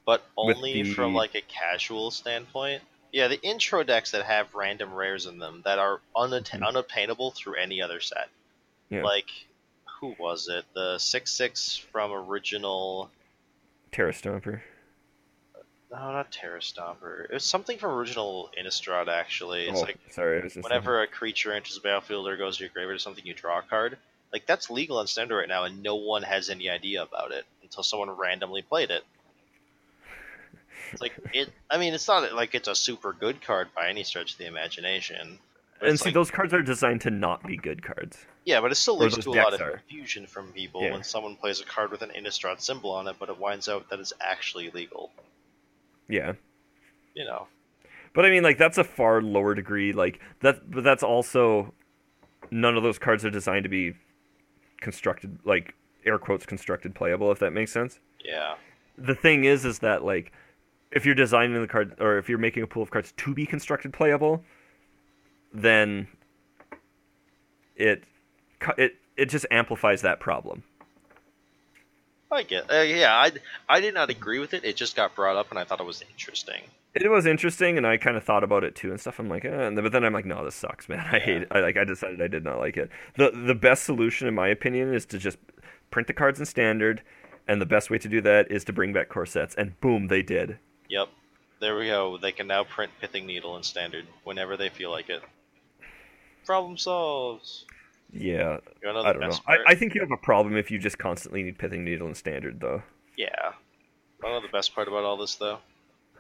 [0.05, 2.83] but only the- from like a casual standpoint.
[3.13, 6.67] Yeah, the intro decks that have random rares in them that are unatta- Mhm.
[6.67, 8.29] unobtainable through any other set.
[8.91, 9.03] Yeah.
[9.05, 9.29] Like,
[10.01, 10.65] who was it?
[10.75, 13.11] The six six from original.
[13.93, 14.61] Terra Stomper.
[15.91, 17.25] No, not Terra Stomper.
[17.25, 19.09] It was something from original Innistrad.
[19.09, 20.41] Actually, it's oh, like sorry.
[20.41, 22.99] I was just whenever a creature enters the battlefield or goes to your graveyard or
[22.99, 23.97] something, you draw a card.
[24.33, 27.45] Like that's legal on standard right now, and no one has any idea about it
[27.63, 29.05] until someone randomly played it.
[30.93, 31.51] It's like it.
[31.71, 34.47] I mean, it's not like it's a super good card by any stretch of the
[34.47, 35.39] imagination.
[35.81, 38.25] And see, like- those cards are designed to not be good cards.
[38.45, 39.71] yeah, but it still leads to a lot of are.
[39.79, 40.93] confusion from people Yeah.
[40.93, 43.89] when someone plays a card with an Innistrad symbol on it, but it winds out
[43.91, 45.11] that it's actually legal.
[46.09, 46.35] Yeah.
[47.15, 47.49] You know.
[48.13, 49.93] But I mean, like that's a far lower degree.
[49.93, 51.73] Like that, but that's also
[52.51, 53.95] none of those cards are designed to be
[54.81, 55.75] constructed, like
[56.07, 57.33] air quotes constructed playable.
[57.33, 57.99] If that makes sense.
[58.25, 58.55] Yeah.
[58.99, 60.33] The thing is, is that like
[60.93, 63.47] if you're designing the card, or if you're making a pool of cards to be
[63.47, 64.45] constructed playable,
[65.55, 66.09] then
[67.77, 68.05] it
[68.77, 70.65] it it just amplifies that problem.
[72.31, 72.71] I get.
[72.71, 73.31] Uh, yeah, I
[73.69, 74.65] I did not agree with it.
[74.65, 76.63] It just got brought up, and I thought it was interesting.
[76.95, 79.19] It was interesting, and I kind of thought about it too and stuff.
[79.19, 81.01] I'm like, eh, and then- but then I'm like, no, this sucks, man.
[81.13, 81.49] I hate it.
[81.51, 81.77] I like.
[81.77, 82.91] I decided I did not like it.
[83.17, 85.39] the The best solution, in my opinion, is to just
[85.91, 87.03] print the cards in standard,
[87.47, 89.55] and the best way to do that is to bring back core sets.
[89.55, 90.59] And boom, they did.
[90.89, 91.09] Yep.
[91.61, 92.19] There we go.
[92.19, 95.23] They can now print Pithing Needle in standard whenever they feel like it.
[96.45, 97.49] Problem solved.
[98.13, 99.39] Yeah, I don't know.
[99.47, 99.59] I.
[99.69, 102.61] I think you have a problem if you just constantly need pithing needle and standard,
[102.61, 102.83] though.
[103.17, 103.53] Yeah.
[104.23, 105.59] Wanna know the best part about all this though?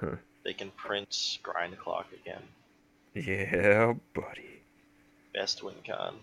[0.00, 0.16] Huh.
[0.44, 2.42] They can print Grind Clock again.
[3.14, 4.60] Yeah, buddy.
[5.32, 6.16] Best win con.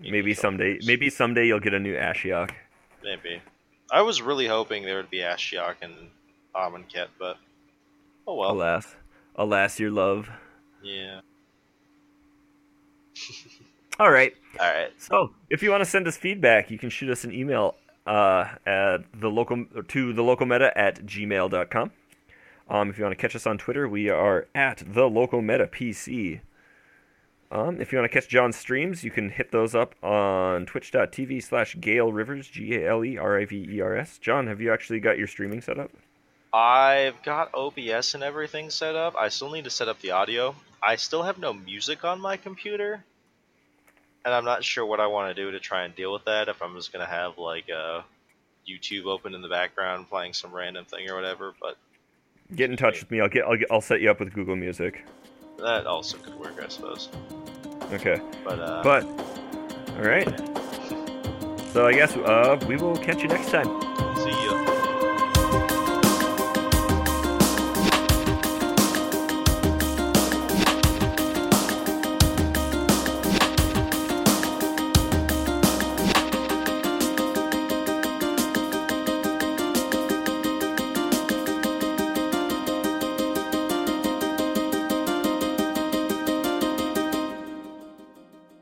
[0.00, 0.74] You Maybe someday.
[0.74, 0.86] those.
[0.86, 2.50] Maybe someday you'll get a new Ashiok.
[3.02, 3.40] Maybe.
[3.90, 5.94] I was really hoping there would be Ashiok and
[6.54, 7.38] Amonkhet, but
[8.26, 8.50] oh well.
[8.50, 8.94] Alas,
[9.36, 10.28] alas, your love.
[10.82, 11.20] Yeah.
[14.00, 14.34] All right.
[14.58, 14.90] All right.
[14.98, 17.74] So, if you want to send us feedback, you can shoot us an email
[18.06, 21.90] uh, at the local to the local meta at gmail.com.
[22.68, 25.66] Um, if you want to catch us on Twitter, we are at the local meta
[25.66, 26.40] PC.
[27.52, 31.42] Um, if you want to catch John's streams, you can hit those up on twitch.tv
[31.42, 34.18] slash Gale Rivers, G A L E R I V E R S.
[34.18, 35.90] John, have you actually got your streaming set up?
[36.52, 39.14] I've got OBS and everything set up.
[39.16, 40.54] I still need to set up the audio.
[40.82, 43.04] I still have no music on my computer.
[44.24, 46.48] And I'm not sure what I want to do to try and deal with that.
[46.48, 48.02] If I'm just going to have like uh,
[48.68, 51.54] YouTube open in the background playing some random thing or whatever.
[51.60, 51.76] But
[52.54, 53.20] Get in touch with me.
[53.20, 55.04] I'll get I'll, get, I'll set you up with Google Music.
[55.58, 57.08] that also could work, I suppose.
[57.92, 58.20] Okay.
[58.44, 59.04] But, uh, But
[59.96, 60.28] all right.
[61.72, 63.68] So I guess uh, we will catch you next time.